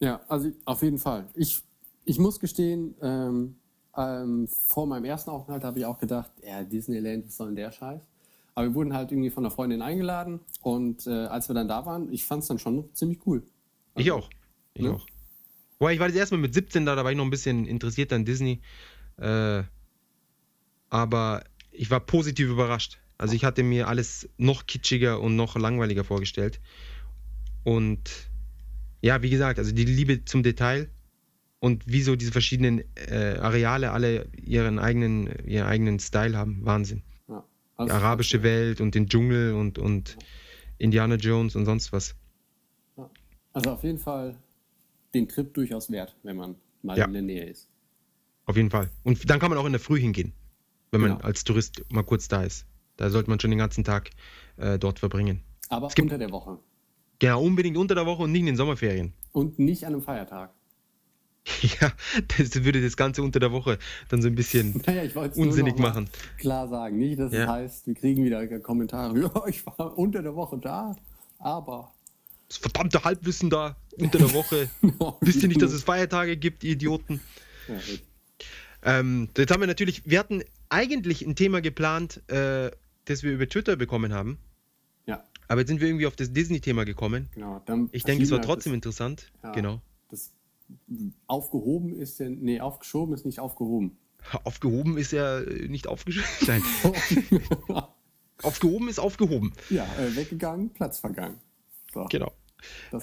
[0.00, 1.28] Ja, also auf jeden Fall.
[1.34, 1.62] Ich,
[2.04, 3.56] ich muss gestehen, ähm,
[3.96, 7.70] ähm, vor meinem ersten Aufenthalt habe ich auch gedacht, ja, Disneyland, was soll denn der
[7.70, 8.02] Scheiß?
[8.56, 11.86] Aber wir wurden halt irgendwie von einer Freundin eingeladen und äh, als wir dann da
[11.86, 13.42] waren, ich fand es dann schon ziemlich cool.
[13.96, 14.28] Ich auch.
[14.74, 14.90] Ich Ne?
[14.92, 15.06] auch.
[15.78, 17.66] Boah, ich war das erste Mal mit 17 da, da war ich noch ein bisschen
[17.66, 18.60] interessiert an Disney.
[19.16, 19.62] Äh,
[20.94, 21.42] aber
[21.72, 22.98] ich war positiv überrascht.
[23.18, 26.60] Also ich hatte mir alles noch kitschiger und noch langweiliger vorgestellt.
[27.64, 28.00] Und
[29.02, 30.88] ja, wie gesagt, also die Liebe zum Detail
[31.58, 36.64] und wieso diese verschiedenen äh, Areale alle ihren eigenen, ihren eigenen Style haben.
[36.64, 37.02] Wahnsinn.
[37.26, 37.40] Ja.
[37.40, 40.16] Die Also, arabische Welt und den Dschungel und, und
[40.78, 42.14] Indiana Jones und sonst was.
[43.52, 44.36] Also auf jeden Fall
[45.12, 47.06] den Trip durchaus wert, wenn man mal Ja.
[47.06, 47.68] in der Nähe ist.
[48.44, 48.90] Auf jeden Fall.
[49.02, 50.32] Und dann kann man auch in der Früh hingehen,
[50.94, 51.24] wenn man Genau.
[51.24, 52.64] als Tourist mal kurz da ist.
[52.96, 54.10] Da sollte man schon den ganzen Tag
[54.56, 55.42] äh, dort verbringen.
[55.68, 56.58] Aber Es gibt- unter der Woche.
[57.18, 59.12] Genau, unbedingt unter der Woche und nicht in den Sommerferien.
[59.32, 60.50] Und nicht an einem Feiertag.
[61.80, 61.92] Ja,
[62.38, 63.78] das würde das Ganze unter der Woche
[64.08, 66.08] dann so ein bisschen Naja, es unsinnig machen.
[66.38, 66.96] Klar sagen.
[66.98, 67.48] Nicht, dass es Ja.
[67.52, 69.18] heißt, wir kriegen wieder Kommentare.
[69.20, 70.96] Ja, ich war unter der Woche da,
[71.38, 71.92] aber.
[72.48, 74.68] Das verdammte Halbwissen da unter der Woche.
[75.20, 77.20] Wisst ihr nicht, dass es Feiertage gibt, ihr Idioten?
[77.68, 77.74] Ja.
[78.82, 80.42] Ähm, jetzt haben wir natürlich, wir hatten
[80.74, 82.70] eigentlich ein Thema geplant, äh,
[83.06, 84.38] das wir über Twitter bekommen haben.
[85.06, 87.28] ja, Aber jetzt sind wir irgendwie auf das Disney-Thema gekommen.
[87.34, 87.60] genau.
[87.66, 89.32] Dann Ich denke, es war wir trotzdem das- interessant.
[89.42, 89.52] Ja.
[89.52, 89.80] Genau.
[90.10, 90.32] Das
[91.26, 92.40] aufgehoben ist denn.
[92.40, 93.96] Nee, aufgeschoben ist nicht aufgehoben.
[94.44, 96.62] Aufgehoben ist ja äh, nicht aufgeschoben.
[98.42, 99.52] Aufgehoben ist aufgehoben.
[99.70, 101.38] ja, äh, weggegangen, Platz vergangen.
[101.92, 102.32] So, Genau.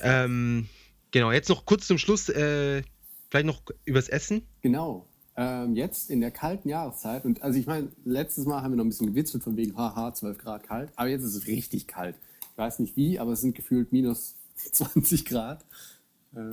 [0.02, 0.68] Ähm,
[1.12, 2.82] genau, jetzt noch kurz zum Schluss, äh,
[3.30, 4.42] vielleicht noch übers Essen.
[4.62, 5.08] Genau.
[5.38, 8.84] Ähm, jetzt in der kalten Jahreszeit, und also ich meine, letztes Mal haben wir noch
[8.84, 12.16] ein bisschen gewitzelt von wegen, haha, 12 Grad kalt, aber jetzt ist es richtig kalt.
[12.52, 15.66] Ich weiß nicht wie, aber es sind gefühlt minus 20 Grad.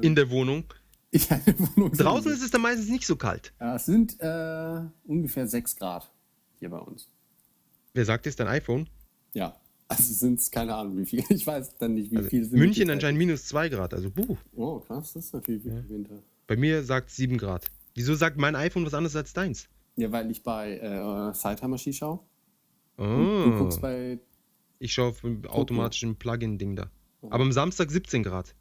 [0.03, 0.65] in der Wohnung.
[1.11, 3.53] Ich eine Wohnung Draußen ist es dann meistens nicht so kalt.
[3.61, 6.09] ja, es sind äh, ungefähr 6 Grad
[6.61, 7.09] hier bei uns.
[7.95, 8.37] Wer sagt es?
[8.37, 8.89] Dein iPhone?
[9.35, 9.57] Ja,
[9.89, 11.25] also sind es keine Ahnung, wie viel.
[11.31, 12.59] Ich weiß dann nicht, wie Also viel sind.
[12.59, 13.95] München anscheinend minus 2 Grad.
[13.95, 14.37] Also, buh.
[14.55, 16.23] Oh, krass, das ist natürlich wirklich Winter.
[16.47, 17.65] Bei mir sagt 7 Grad.
[17.99, 19.69] Wieso sagt mein iPhone was anderes als deins?
[19.97, 22.21] Ja, weil ich bei äh, Sideheimer Ski schaue.
[22.97, 24.21] Oh, Du guckst bei.
[24.79, 26.93] ich schaue auf dem automatischen Plugin-Ding da.
[27.23, 28.55] Aber am Samstag 17 Grad.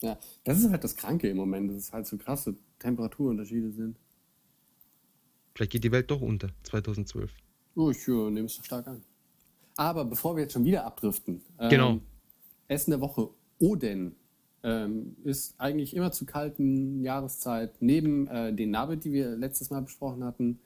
[0.00, 3.98] Ja, das ist halt das Kranke im Moment, dass es halt so krasse Temperaturunterschiede sind.
[5.56, 7.34] Vielleicht geht die Welt doch unter, 2012.
[7.74, 9.02] Oh, ich äh, nehme es so stark an.
[9.76, 12.00] Aber bevor wir jetzt schon wieder abdriften, ähm, Genau.
[12.68, 13.28] Essen der Woche
[13.58, 14.14] Oden
[14.62, 17.80] ähm, ist eigentlich immer zur kalten Jahreszeit.
[17.80, 20.60] Neben äh, den Nabe, die wir letztes Mal besprochen hatten,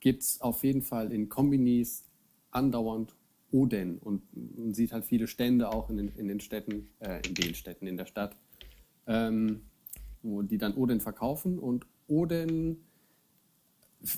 [0.00, 2.04] gibt es auf jeden Fall in Kombinis
[2.50, 3.14] andauernd
[3.50, 3.98] Oden.
[3.98, 7.54] Und man sieht halt viele Stände auch in den, in den Städten, äh, in den
[7.54, 8.36] Städten, in der Stadt,
[9.06, 9.62] ähm,
[10.22, 11.58] wo die dann Oden verkaufen.
[11.58, 12.84] Und Oden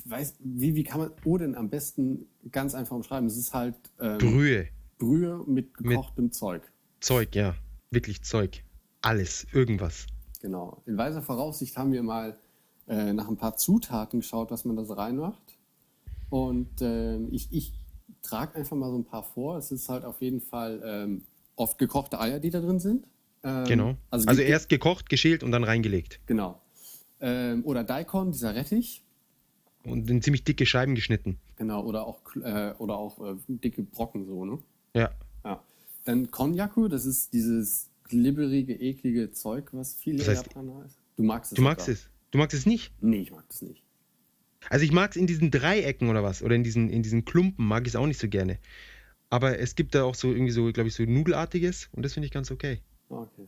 [0.05, 3.27] weiß, wie, wie kann man Oden am besten ganz einfach umschreiben?
[3.27, 4.67] Es ist halt ähm, Brühe,
[4.97, 6.71] Brühe mit gekochtem Zeug.
[6.99, 7.55] Zeug, ja.
[7.91, 8.63] Wirklich Zeug.
[9.01, 10.05] Alles, irgendwas.
[10.41, 10.81] Genau.
[10.85, 12.37] In weiser Voraussicht haben wir mal
[12.87, 15.41] äh, nach ein paar Zutaten geschaut, was man da so reinmacht.
[16.29, 17.73] Und ähm, ich, ich
[18.21, 19.57] trage einfach mal so ein paar vor.
[19.57, 21.23] Es ist halt auf jeden Fall ähm,
[21.55, 23.05] oft gekochte Eier, die da drin sind.
[23.43, 23.95] Ähm, Genau.
[24.09, 26.19] Also, Also, erst gekocht, geschält und dann reingelegt.
[26.25, 26.61] Genau.
[27.21, 29.03] Ähm, oder Daikon, dieser Rettich.
[29.83, 31.39] Und in ziemlich dicke Scheiben geschnitten.
[31.55, 31.83] Genau.
[31.83, 34.59] Oder auch, äh, oder auch äh, dicke Brocken so, ne?
[34.93, 35.09] Ja.
[35.43, 35.63] Ja.
[36.05, 40.97] Dann Konjaku, das ist dieses glibberige, eklige Zeug, was viele Das heißt- Japaner essen.
[41.15, 41.93] Du magst es Du magst sogar.
[41.99, 42.09] es.
[42.31, 42.91] Du magst es nicht.
[43.01, 43.83] Nee, ich mag das nicht.
[44.69, 47.65] Also ich mag es in diesen Dreiecken oder was, oder in diesen, in diesen Klumpen
[47.65, 48.59] mag ich es auch nicht so gerne.
[49.29, 52.25] Aber es gibt da auch so irgendwie so, glaube ich, so Nudelartiges und das finde
[52.25, 52.81] ich ganz okay.
[53.09, 53.47] Okay.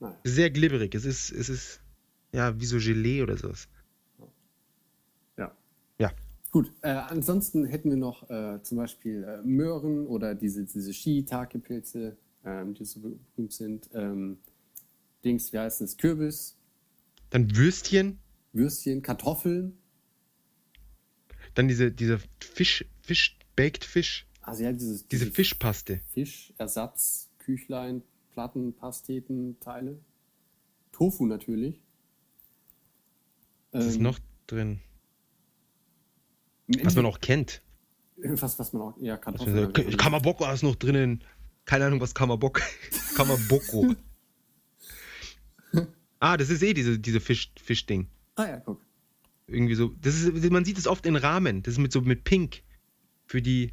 [0.00, 0.14] Nein.
[0.22, 0.94] Es ist sehr glibberig.
[0.94, 1.80] Es ist, es ist,
[2.32, 3.68] ja, wie so Gelee oder sowas.
[5.36, 5.52] Ja.
[5.98, 6.12] Ja.
[6.50, 12.16] Gut, äh, ansonsten hätten wir noch äh, zum Beispiel äh, Möhren oder diese, diese Shiitake-Pilze,
[12.44, 13.88] ähm, die so berühmt sind.
[13.94, 14.38] Ähm,
[15.24, 15.96] Dings, wie heißt es?
[15.96, 16.56] Kürbis,
[17.30, 18.18] Dann Würstchen,
[18.52, 19.76] Würstchen, Kartoffeln.
[21.54, 26.00] dann diese, diese Fisch, Fisch, Baked Fish, Also ja, dieses, diese Fischpaste.
[26.12, 29.98] Fischersatz, Küchlein, Platten, Pasteten, Teile.
[30.92, 31.80] Tofu natürlich.
[33.72, 34.80] Was ist Ähm, noch drin?
[36.82, 37.62] Was man auch kennt.
[38.16, 39.72] Was, was man auch, ja, Kartoffeln.
[39.96, 41.24] Kamaboko ist noch drinnen.
[41.68, 42.62] Keine Ahnung, was Kamabok.
[43.14, 43.94] Kamaboko.
[46.18, 48.06] ah, das ist eh diese, diese Fisch, Fischding.
[48.36, 48.80] Ah ja, guck.
[49.46, 49.92] Irgendwie so.
[50.00, 51.62] Das ist, man sieht es oft in Rahmen.
[51.62, 52.62] Das ist mit so mit Pink.
[53.26, 53.72] Für die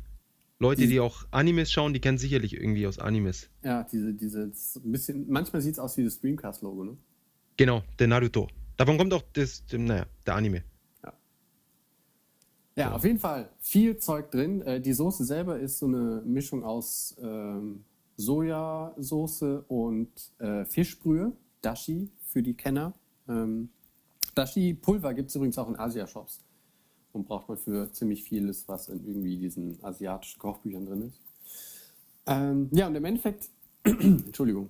[0.59, 3.49] Leute, Die- die auch Animes schauen, die kennen sicherlich irgendwie aus Animes.
[3.63, 4.51] Ja, diese, diese,
[4.83, 6.97] bisschen, manchmal sieht es aus wie das Dreamcast-Logo, ne?
[7.57, 8.49] Genau, der Naruto.
[8.75, 10.63] Davon kommt auch das, naja, der Anime.
[12.75, 14.61] Ja, auf jeden Fall viel Zeug drin.
[14.61, 17.85] Äh, die Soße selber ist so eine Mischung aus ähm,
[18.17, 20.09] Sojasauce und
[20.39, 22.93] äh, Fischbrühe, Dashi für die Kenner.
[23.29, 23.69] Ähm,
[24.35, 26.43] Dashi-Pulver gibt es übrigens auch in Asia-Shops
[27.13, 31.19] und braucht man für ziemlich vieles, was in irgendwie diesen asiatischen Kochbüchern drin ist.
[32.27, 33.49] Ähm, ja, und im Endeffekt,
[33.83, 34.69] Entschuldigung,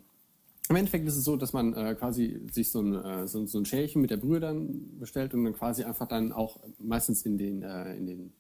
[0.70, 3.60] im Endeffekt ist es so, dass man äh, quasi sich so ein, äh, so, so
[3.60, 7.38] ein Schälchen mit der Brühe dann bestellt und dann quasi einfach dann auch meistens in
[7.38, 8.34] den, äh, in den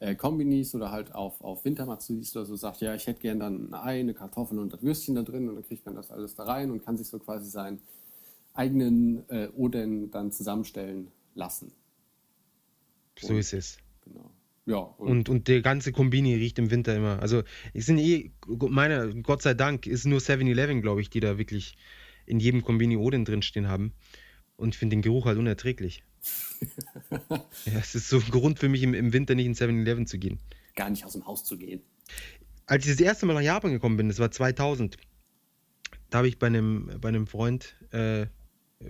[0.00, 3.72] äh, Kombinis oder halt auf, auf Wintermatsuis oder so sagt, ja, ich hätte gern dann
[3.72, 6.34] ein Ei, eine Kartoffel und das Würstchen da drin und dann kriegt man das alles
[6.34, 7.80] da rein und kann sich so quasi seinen
[8.54, 11.72] eigenen äh, Oden dann zusammenstellen lassen.
[13.18, 13.78] So ist es.
[14.04, 14.30] Genau.
[14.70, 17.20] Ja, Und, und der ganze Kombini riecht im Winter immer.
[17.20, 17.42] Also,
[17.74, 21.76] es sind eh, meiner, Gott sei Dank, ist nur 7-Eleven, glaube ich, die da wirklich
[22.24, 23.92] in jedem Kombini Odin drinstehen haben.
[24.56, 26.04] Und ich finde den Geruch halt unerträglich.
[27.10, 30.18] ja, es ist so ein Grund für mich, im, im Winter nicht in 7-Eleven zu
[30.18, 30.38] gehen.
[30.76, 31.80] gar nicht aus dem Haus zu gehen.
[32.66, 34.98] Als ich das erste Mal nach Japan gekommen bin, das war 2000,
[36.10, 38.26] da habe ich bei einem, bei einem Freund, äh,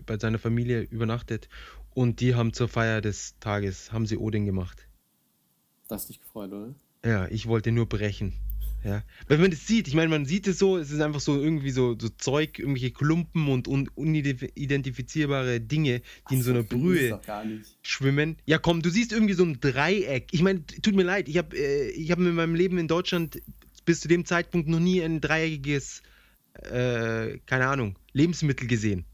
[0.05, 1.49] bei seiner Familie übernachtet
[1.95, 4.90] und die haben zur Feier des Tages, haben sie Odin gemacht.
[5.91, 6.75] Das hat dich gefreut, oder?
[7.05, 8.33] Ja, ich wollte nur brechen.
[8.85, 9.03] Ja.
[9.27, 11.71] Wenn man das sieht, ich meine, man sieht es so, es ist einfach so irgendwie
[11.71, 17.21] so, so Zeug, irgendwelche Klumpen und un unidentifizierbare Dinge, die in so einer Ach, Brühe
[17.83, 18.37] schwimmen.
[18.47, 20.29] Ja, komm, du siehst irgendwie so ein Dreieck.
[20.31, 23.43] Ich meine, tut mir leid, ich habe äh, ich hab in meinem Leben in Deutschland
[23.85, 26.03] bis zu dem Zeitpunkt noch nie ein dreieckiges,
[26.55, 29.05] äh, keine Ahnung, Lebensmittel gesehen.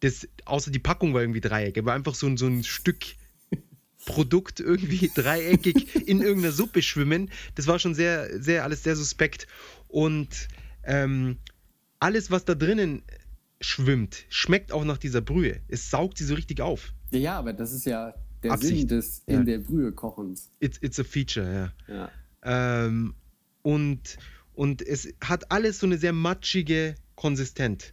[0.00, 3.04] Das, außer die Packung war irgendwie Dreieck, aber einfach so, so ein Stück
[4.06, 7.30] Produkt irgendwie dreieckig in irgendeiner Suppe schwimmen.
[7.54, 9.46] Das war schon sehr, sehr, alles sehr suspekt.
[9.88, 10.48] Und
[10.84, 11.38] ähm,
[11.98, 13.02] alles, was da drinnen
[13.60, 15.60] schwimmt, schmeckt auch nach dieser Brühe.
[15.68, 16.92] Es saugt sie so richtig auf.
[17.10, 18.88] Ja, ja, aber das ist ja der Absicht.
[18.88, 19.38] Sinn des Ja.
[19.38, 20.48] in der Brühe kochens.
[20.60, 21.94] It's, it's a feature, ja.
[21.94, 22.10] Ja.
[22.86, 23.14] Ähm,
[23.62, 24.16] und,
[24.54, 27.92] und es hat alles so eine sehr matschige Konsistenz.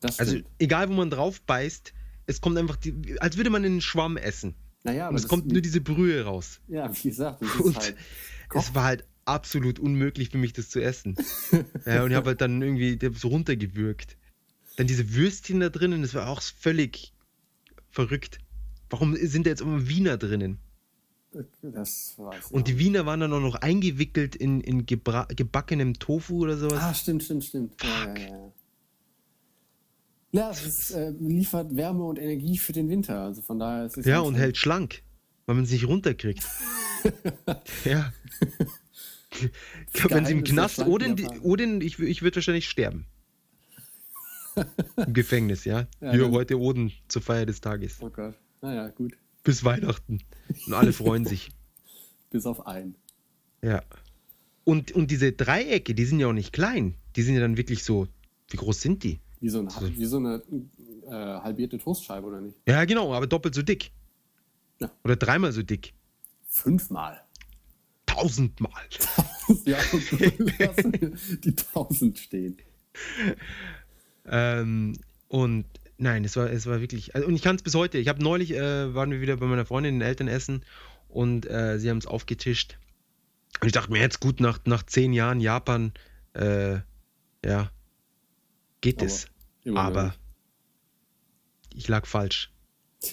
[0.00, 1.92] Das Also egal, wo man drauf beißt,
[2.28, 4.54] es kommt einfach, die, als würde man einen Schwamm essen.
[4.84, 6.60] naja, Und es kommt nur diese Brühe raus.
[6.68, 7.96] Ja, wie gesagt, das Und halt.
[8.54, 11.16] Es war halt absolut unmöglich für mich, das zu essen.
[11.86, 14.16] ja, und ich habe halt dann irgendwie so runtergewürgt.
[14.76, 17.12] Dann diese Würstchen da drinnen, das war auch völlig
[17.90, 18.38] verrückt.
[18.90, 20.58] Warum sind da jetzt immer Wiener drinnen?
[21.62, 22.78] Das weiß ich Und die.
[22.78, 26.78] Wiener waren dann auch noch eingewickelt in, in gebackenem Tofu oder sowas.
[26.80, 27.82] Ah, stimmt, stimmt, stimmt.
[27.82, 28.52] Ja, ja, ja.
[30.30, 33.20] Ja, es äh, liefert Wärme und Energie für den Winter.
[33.20, 35.02] Also von daher ist es ja, und hält schlank,
[35.46, 36.46] weil man es nicht runterkriegt.
[37.84, 38.12] ja.
[40.08, 41.44] Wenn sie im Knast, Japaner.
[41.44, 43.06] Odin ich, ich würde wahrscheinlich sterben.
[44.96, 45.86] Im Gefängnis, ja.
[46.00, 47.98] Ja, Hier heute Odin zur Feier des Tages.
[48.00, 48.34] Oh Gott.
[48.60, 49.16] Naja, gut.
[49.44, 50.20] Bis Weihnachten.
[50.66, 51.50] Und alle freuen sich.
[52.30, 52.96] Bis auf einen.
[53.62, 53.82] Ja.
[54.64, 56.96] Und, und diese Dreiecke, die sind ja auch nicht klein.
[57.16, 58.08] Die sind ja dann wirklich so.
[58.50, 59.20] Wie groß sind die?
[59.40, 60.42] Wie so, ein, wie so eine
[61.06, 62.58] äh, halbierte Toastscheibe, oder nicht?
[62.66, 63.92] Ja, genau, aber doppelt so dick.
[64.80, 64.90] Ja.
[65.04, 65.94] Oder dreimal so dick.
[66.46, 67.20] Fünfmal.
[68.06, 68.82] Tausendmal.
[69.64, 69.78] ja,
[71.44, 72.56] die tausend stehen.
[74.26, 74.94] Ähm,
[75.28, 75.66] und
[75.98, 77.14] nein, es war, es war wirklich.
[77.14, 77.98] Also, und ich kann es bis heute.
[77.98, 80.64] Ich habe neulich, äh, waren wir wieder bei meiner Freundin in den Eltern essen
[81.08, 82.78] und äh, sie haben es aufgetischt.
[83.60, 85.92] Und ich dachte mir jetzt gut, nach, nach zehn Jahren Japan,
[86.34, 86.78] äh,
[87.44, 87.70] ja,
[88.80, 89.26] geht es.
[89.74, 90.14] Aber
[91.74, 92.52] ich lag falsch.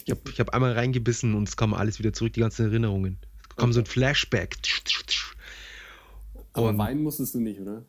[0.06, 3.20] Ich habe ich hab einmal reingebissen und es kam alles wieder zurück, die ganzen Erinnerungen.
[3.50, 4.58] Es kam so ein Flashback.
[6.54, 7.86] Aber Und- weinen musstest du nicht, oder?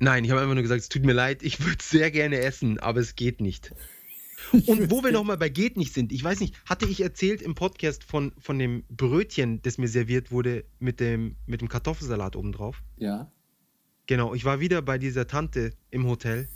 [0.00, 2.78] Nein, ich habe einfach nur gesagt, es tut mir leid, ich würde sehr gerne essen,
[2.80, 3.72] aber es geht nicht.
[4.52, 7.54] Und wo wir nochmal bei geht nicht sind, ich weiß nicht, hatte ich erzählt im
[7.54, 12.82] Podcast von, von dem Brötchen, das mir serviert wurde mit dem, mit dem Kartoffelsalat obendrauf?
[12.98, 13.30] Ja.
[14.06, 16.48] Genau, ich war wieder bei dieser Tante im Hotel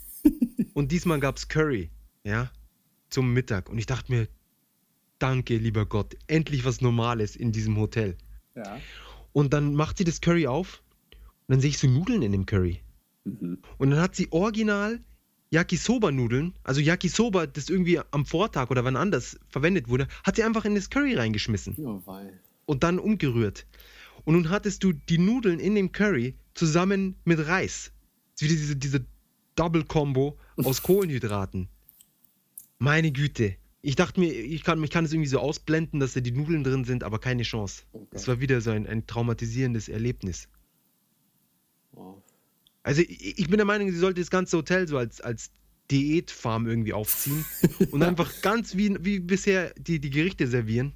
[0.75, 1.91] und diesmal gab es Curry,
[2.25, 2.51] ja,
[3.11, 3.69] zum Mittag.
[3.69, 4.29] Und ich dachte mir,
[5.19, 8.17] danke, lieber Gott, endlich was Normales in diesem Hotel.
[8.55, 8.79] Ja.
[9.33, 10.83] Und dann macht sie das Curry auf
[11.47, 12.81] und dann sehe ich so Nudeln in dem Curry.
[13.25, 13.59] Mhm.
[13.79, 15.01] Und dann hat sie original
[15.51, 20.65] Yakisoba-Nudeln, also Yakisoba, das irgendwie am Vortag oder wann anders verwendet wurde, hat sie einfach
[20.65, 22.33] in das Curry reingeschmissen Oh, wei.
[22.67, 23.67] und dann umgerührt.
[24.25, 27.93] Und nun hattest du die Nudeln in dem Curry zusammen mit Reis.
[28.39, 29.05] Wieder diese, diese
[29.59, 31.69] Double-Combo aus Kohlenhydraten.
[32.79, 33.57] Meine Güte.
[33.81, 36.65] Ich dachte mir, ich kann, ich kann es irgendwie so ausblenden, dass da die Nudeln
[36.65, 37.83] drin sind, aber keine Chance.
[37.93, 38.09] Gott.
[38.13, 40.49] Es war wieder so ein, ein traumatisierendes Erlebnis.
[41.93, 42.23] Wow.
[42.83, 45.51] Also ich, ich bin der Meinung, sie sollte das ganze Hotel so als, als
[45.91, 47.45] Diätfarm irgendwie aufziehen
[47.91, 50.95] und einfach ganz wie, wie bisher die, die Gerichte servieren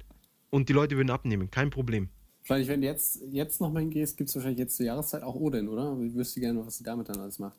[0.49, 1.51] und die Leute würden abnehmen.
[1.51, 2.09] Kein Problem.
[2.41, 5.67] Wahrscheinlich, wenn du jetzt, jetzt nochmal hingehst, gibt es wahrscheinlich jetzt zur Jahreszeit auch Odin,
[5.67, 5.97] oder?
[6.01, 7.57] Ich wüsste gerne, was sie damit dann alles macht.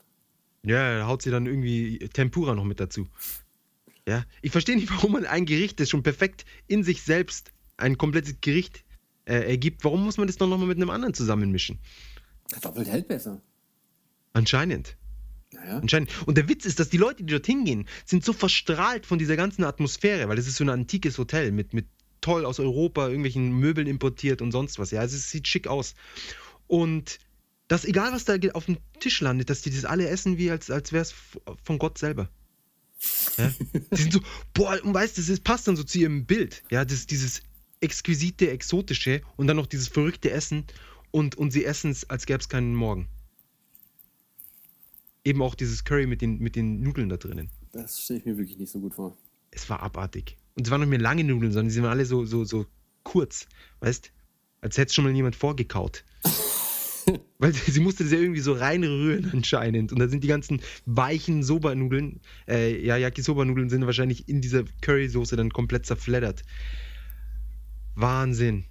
[0.64, 3.06] Ja, da haut sie dann irgendwie Tempura noch mit dazu.
[4.08, 7.98] Ja, ich verstehe nicht, warum man ein Gericht, das schon perfekt in sich selbst ein
[7.98, 8.84] komplettes Gericht
[9.26, 11.78] äh, ergibt, warum muss man das dann nochmal mit einem anderen zusammenmischen?
[12.62, 13.40] Doppelt hält besser.
[14.32, 14.96] Anscheinend.
[15.52, 15.78] Naja.
[15.78, 16.10] Anscheinend.
[16.26, 19.36] Und der Witz ist, dass die Leute, die dorthin gehen, sind so verstrahlt von dieser
[19.36, 21.86] ganzen Atmosphäre, weil es ist so ein antikes Hotel mit, mit
[22.20, 24.90] toll aus Europa, irgendwelchen Möbeln importiert und sonst was.
[24.90, 25.94] Ja, also es sieht schick aus.
[26.66, 27.18] Und
[27.68, 30.70] dass egal was da auf dem Tisch landet, dass die das alle essen, wie als,
[30.70, 31.14] als wäre es
[31.64, 32.28] von Gott selber.
[33.38, 33.52] Ja?
[33.92, 34.20] Die sind so,
[34.52, 36.62] boah, und weißt du, das passt dann so zu ihrem Bild.
[36.70, 37.42] Ja, das, dieses
[37.80, 40.64] exquisite, exotische und dann noch dieses verrückte Essen
[41.10, 43.08] und, und sie essen es, als gäbe es keinen Morgen.
[45.24, 47.50] Eben auch dieses Curry mit den, mit den Nudeln da drinnen.
[47.72, 49.16] Das stelle ich mir wirklich nicht so gut vor.
[49.50, 50.36] Es war abartig.
[50.54, 52.66] Und es waren nicht mehr lange Nudeln, sondern sie waren alle so, so, so
[53.04, 53.46] kurz,
[53.80, 54.12] weißt?
[54.60, 56.04] Als hätte schon mal jemand vorgekaut.
[57.38, 59.92] Weil sie musste das ja irgendwie so reinrühren anscheinend.
[59.92, 65.36] Und da sind die ganzen weichen Soba-Nudeln, äh, ja, Yakisoba-Nudeln sind wahrscheinlich in dieser Currysoße
[65.36, 66.42] dann komplett zerfleddert.
[67.94, 68.64] Wahnsinn.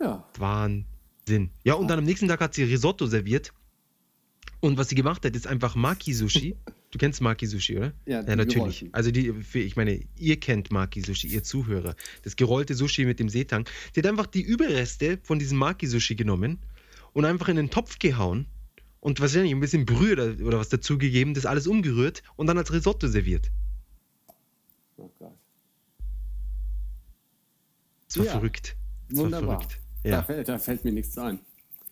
[0.00, 0.28] Ja.
[0.38, 1.50] Wahnsinn.
[1.64, 3.52] Ja, und dann am nächsten Tag hat sie Risotto serviert.
[4.60, 6.56] Und was sie gemacht hat, ist einfach Maki-Sushi.
[6.92, 7.92] Du kennst Maki-Sushi, oder?
[8.06, 8.78] Ja, ja natürlich.
[8.78, 8.94] gerollten.
[8.94, 11.94] Also die, ich meine, ihr kennt Maki-Sushi, ihr Zuhörer.
[12.22, 13.68] Das gerollte Sushi mit dem Seetang.
[13.94, 16.58] Die hat einfach die Überreste von diesem Maki-Sushi genommen
[17.16, 18.44] und einfach in den Topf gehauen
[19.00, 23.08] und wahrscheinlich ein bisschen Brühe oder, was dazugegeben, das alles umgerührt und dann als Risotto
[23.08, 23.50] serviert.
[24.98, 25.32] Oh Gott.
[28.06, 28.76] Das war Ja, verrückt.
[29.08, 29.60] Das war Wunderbar.
[29.62, 29.80] verrückt.
[30.04, 31.38] Da, Ja, fällt, da fällt mir nichts ein.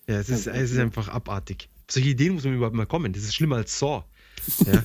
[0.07, 1.71] ja es, ist, es ist einfach abartig.
[1.91, 3.15] Solche Ideen muss man überhaupt mal kommen.
[3.15, 4.05] Das ist schlimmer als Saw.
[4.67, 4.85] Ja.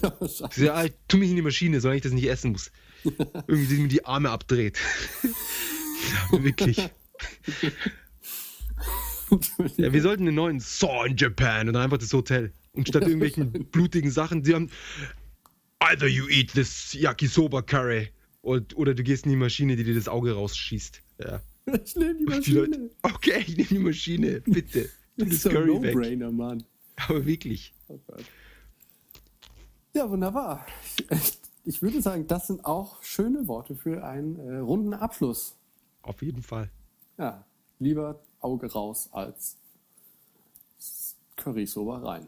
[0.56, 2.72] Ja, ich tu mich in die Maschine, solange ich das nicht essen muss.
[3.04, 4.78] Irgendwie die mir die Arme abdreht.
[6.32, 6.90] ja, wirklich.
[9.78, 12.52] Ja, wir sollten einen neuen Saw in Japan und dann einfach das Hotel.
[12.74, 14.70] Und statt irgendwelchen blutigen Sachen, sie haben
[15.80, 18.10] either you eat this Yakisoba Curry
[18.42, 21.02] und, oder du gehst in die Maschine, die dir das Auge rausschießt.
[21.24, 21.42] Ja.
[21.84, 22.90] Ich nehme die Und die Leute, Maschine.
[23.04, 24.90] okay, ich nehme die Maschine, bitte.
[25.18, 25.94] Das das ist ein Curry weg.
[25.96, 26.64] No-Brainer, Mann.
[26.96, 27.74] Aber wirklich.
[27.88, 28.00] Oh.
[29.94, 30.66] Ja, wunderbar.
[31.12, 35.56] Ich, ich würde sagen, das sind auch schöne Worte für einen äh, runden Abschluss.
[36.02, 36.70] Auf jeden Fall.
[37.18, 37.46] Ja,
[37.80, 39.58] lieber Auge raus als
[41.36, 42.28] Curry Soba rein.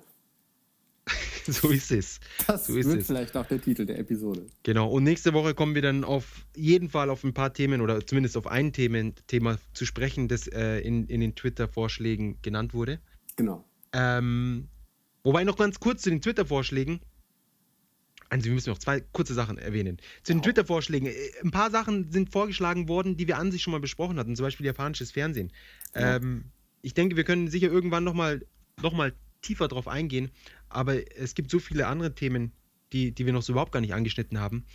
[1.47, 2.20] So ist es.
[2.45, 3.07] Das so ist wird es.
[3.07, 4.45] vielleicht auch der Titel der Episode.
[4.62, 8.05] Genau, und nächste Woche kommen wir dann auf jeden Fall auf ein paar Themen oder
[8.05, 12.99] zumindest auf ein Themen, Thema zu sprechen, das äh, in, in den Twitter-Vorschlägen genannt wurde.
[13.38, 13.66] Genau.
[13.91, 14.68] Ähm,
[15.24, 17.01] wobei noch ganz kurz zu den Twitter-Vorschlägen.
[18.32, 19.98] Also wir müssen noch zwei kurze Sachen erwähnen.
[20.24, 20.44] Zu den Ja.
[20.46, 21.08] Twitter-Vorschlägen.
[21.08, 21.14] äh,
[21.44, 24.46] Ein paar Sachen sind vorgeschlagen worden, die wir an sich schon mal besprochen hatten, zum
[24.46, 25.52] Beispiel japanisches Fernsehen.
[25.94, 26.16] Ja.
[26.16, 26.46] Ähm,
[26.82, 28.46] ich denke, wir können sicher irgendwann nochmal
[28.82, 30.32] noch mal tiefer drauf eingehen,
[30.70, 32.54] aber es gibt so viele andere Themen,
[32.94, 34.66] die, die wir noch so überhaupt gar nicht angeschnitten haben,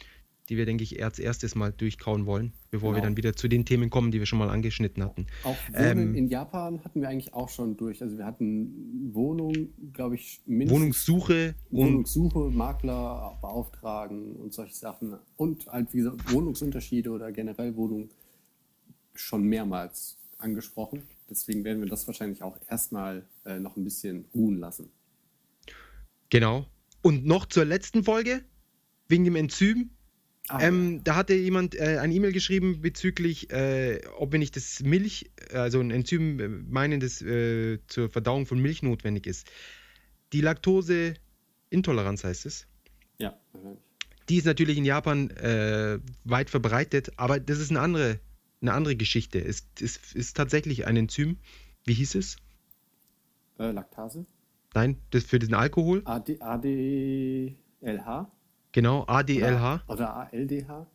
[0.48, 3.06] die wir, denke ich, als erstes mal durchkauen wollen, bevor wir Genau.
[3.06, 5.26] dann wieder zu den Themen kommen, die wir schon mal angeschnitten hatten.
[5.44, 8.02] Auch Wohnen Ähm, in Japan hatten wir eigentlich auch schon durch.
[8.02, 9.52] Also wir hatten Wohnung,
[9.92, 15.14] glaube ich, mindestens Wohnungssuche Wohnungssuche, Makler beauftragen und solche Sachen.
[15.36, 18.10] Und halt, wie gesagt, Wohnungsunterschiede oder generell Wohnung
[19.14, 21.02] schon mehrmals angesprochen.
[21.28, 24.90] Deswegen werden wir das wahrscheinlich auch erstmal äh, noch ein bisschen ruhen lassen.
[26.30, 26.66] Genau.
[27.02, 28.42] Und noch zur letzten Folge,
[29.08, 29.90] wegen dem Enzym.
[30.48, 34.80] Ah, Ähm, da hatte jemand äh, eine E-Mail geschrieben bezüglich, äh, ob wir nicht das
[34.80, 39.50] Milch, also ein Enzym äh, meinen, das äh, zur Verdauung von Milch notwendig ist.
[40.32, 42.66] Die Laktoseintoleranz heißt es.
[43.18, 43.36] ja.
[44.28, 48.18] Die ist natürlich in Japan äh, weit verbreitet, aber das ist eine andere,
[48.60, 49.38] eine andere Geschichte.
[49.38, 51.38] Es, es ist tatsächlich ein Enzym.
[51.84, 52.36] Wie hieß es?
[53.58, 54.26] Äh, Laktase?
[54.74, 56.02] Nein, das für den Alkohol.
[56.04, 58.30] AD, ADLH?
[58.76, 59.80] Genau, ADLH.
[59.88, 60.86] Oder ALDH?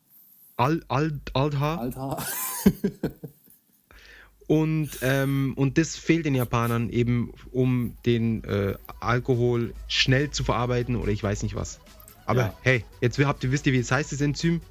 [0.55, 1.77] Al, Al, Aldha.
[1.77, 2.17] Alter.
[4.47, 10.95] Und, ähm, und das fehlt den Japanern eben, um den äh, Alkohol schnell zu verarbeiten
[10.97, 11.79] oder ich weiß nicht was.
[12.27, 12.53] Aber Ja.
[12.61, 14.61] hey, jetzt habt ihr, wisst ihr, wie es heißt, das Enzym?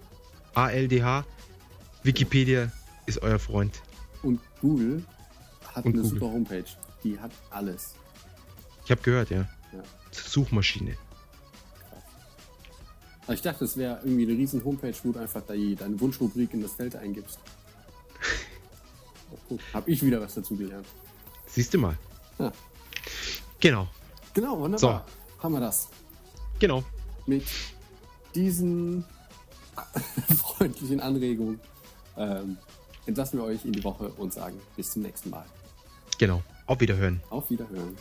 [0.55, 1.25] ALDH.
[2.05, 2.71] Wikipedia
[3.07, 3.83] ist euer Freund.
[4.23, 5.03] Und Google
[5.75, 6.21] hat Und eine Google.
[6.21, 6.65] super Homepage.
[7.03, 7.95] Die hat alles.
[8.85, 9.49] Ich habe gehört, ja.
[9.73, 9.83] Ja.
[10.13, 10.95] Suchmaschine.
[13.31, 16.63] Also ich dachte, es wäre irgendwie eine riesen Homepage, wo du einfach deine Wunschrubrik in
[16.63, 17.39] das Feld eingibst.
[19.49, 19.57] Oh.
[19.73, 20.87] Hab ich wieder was dazu gelernt.
[21.47, 21.97] Siehst du mal.
[22.41, 22.51] Ja.
[23.61, 23.87] Genau,
[24.35, 25.07] Genau, wunderbar.
[25.39, 25.89] Haben wir das.
[26.59, 26.83] genau.
[27.27, 27.45] Mit
[28.35, 29.05] diesen
[30.37, 31.61] freundlichen Anregungen
[32.17, 32.59] ähm,
[33.07, 35.47] entlassen wir euch in die Woche und sagen bis zum nächsten Mal.
[36.19, 36.43] Genau.
[36.67, 37.21] Auf Wiederhören.
[37.31, 37.97] Auf Wiederhören.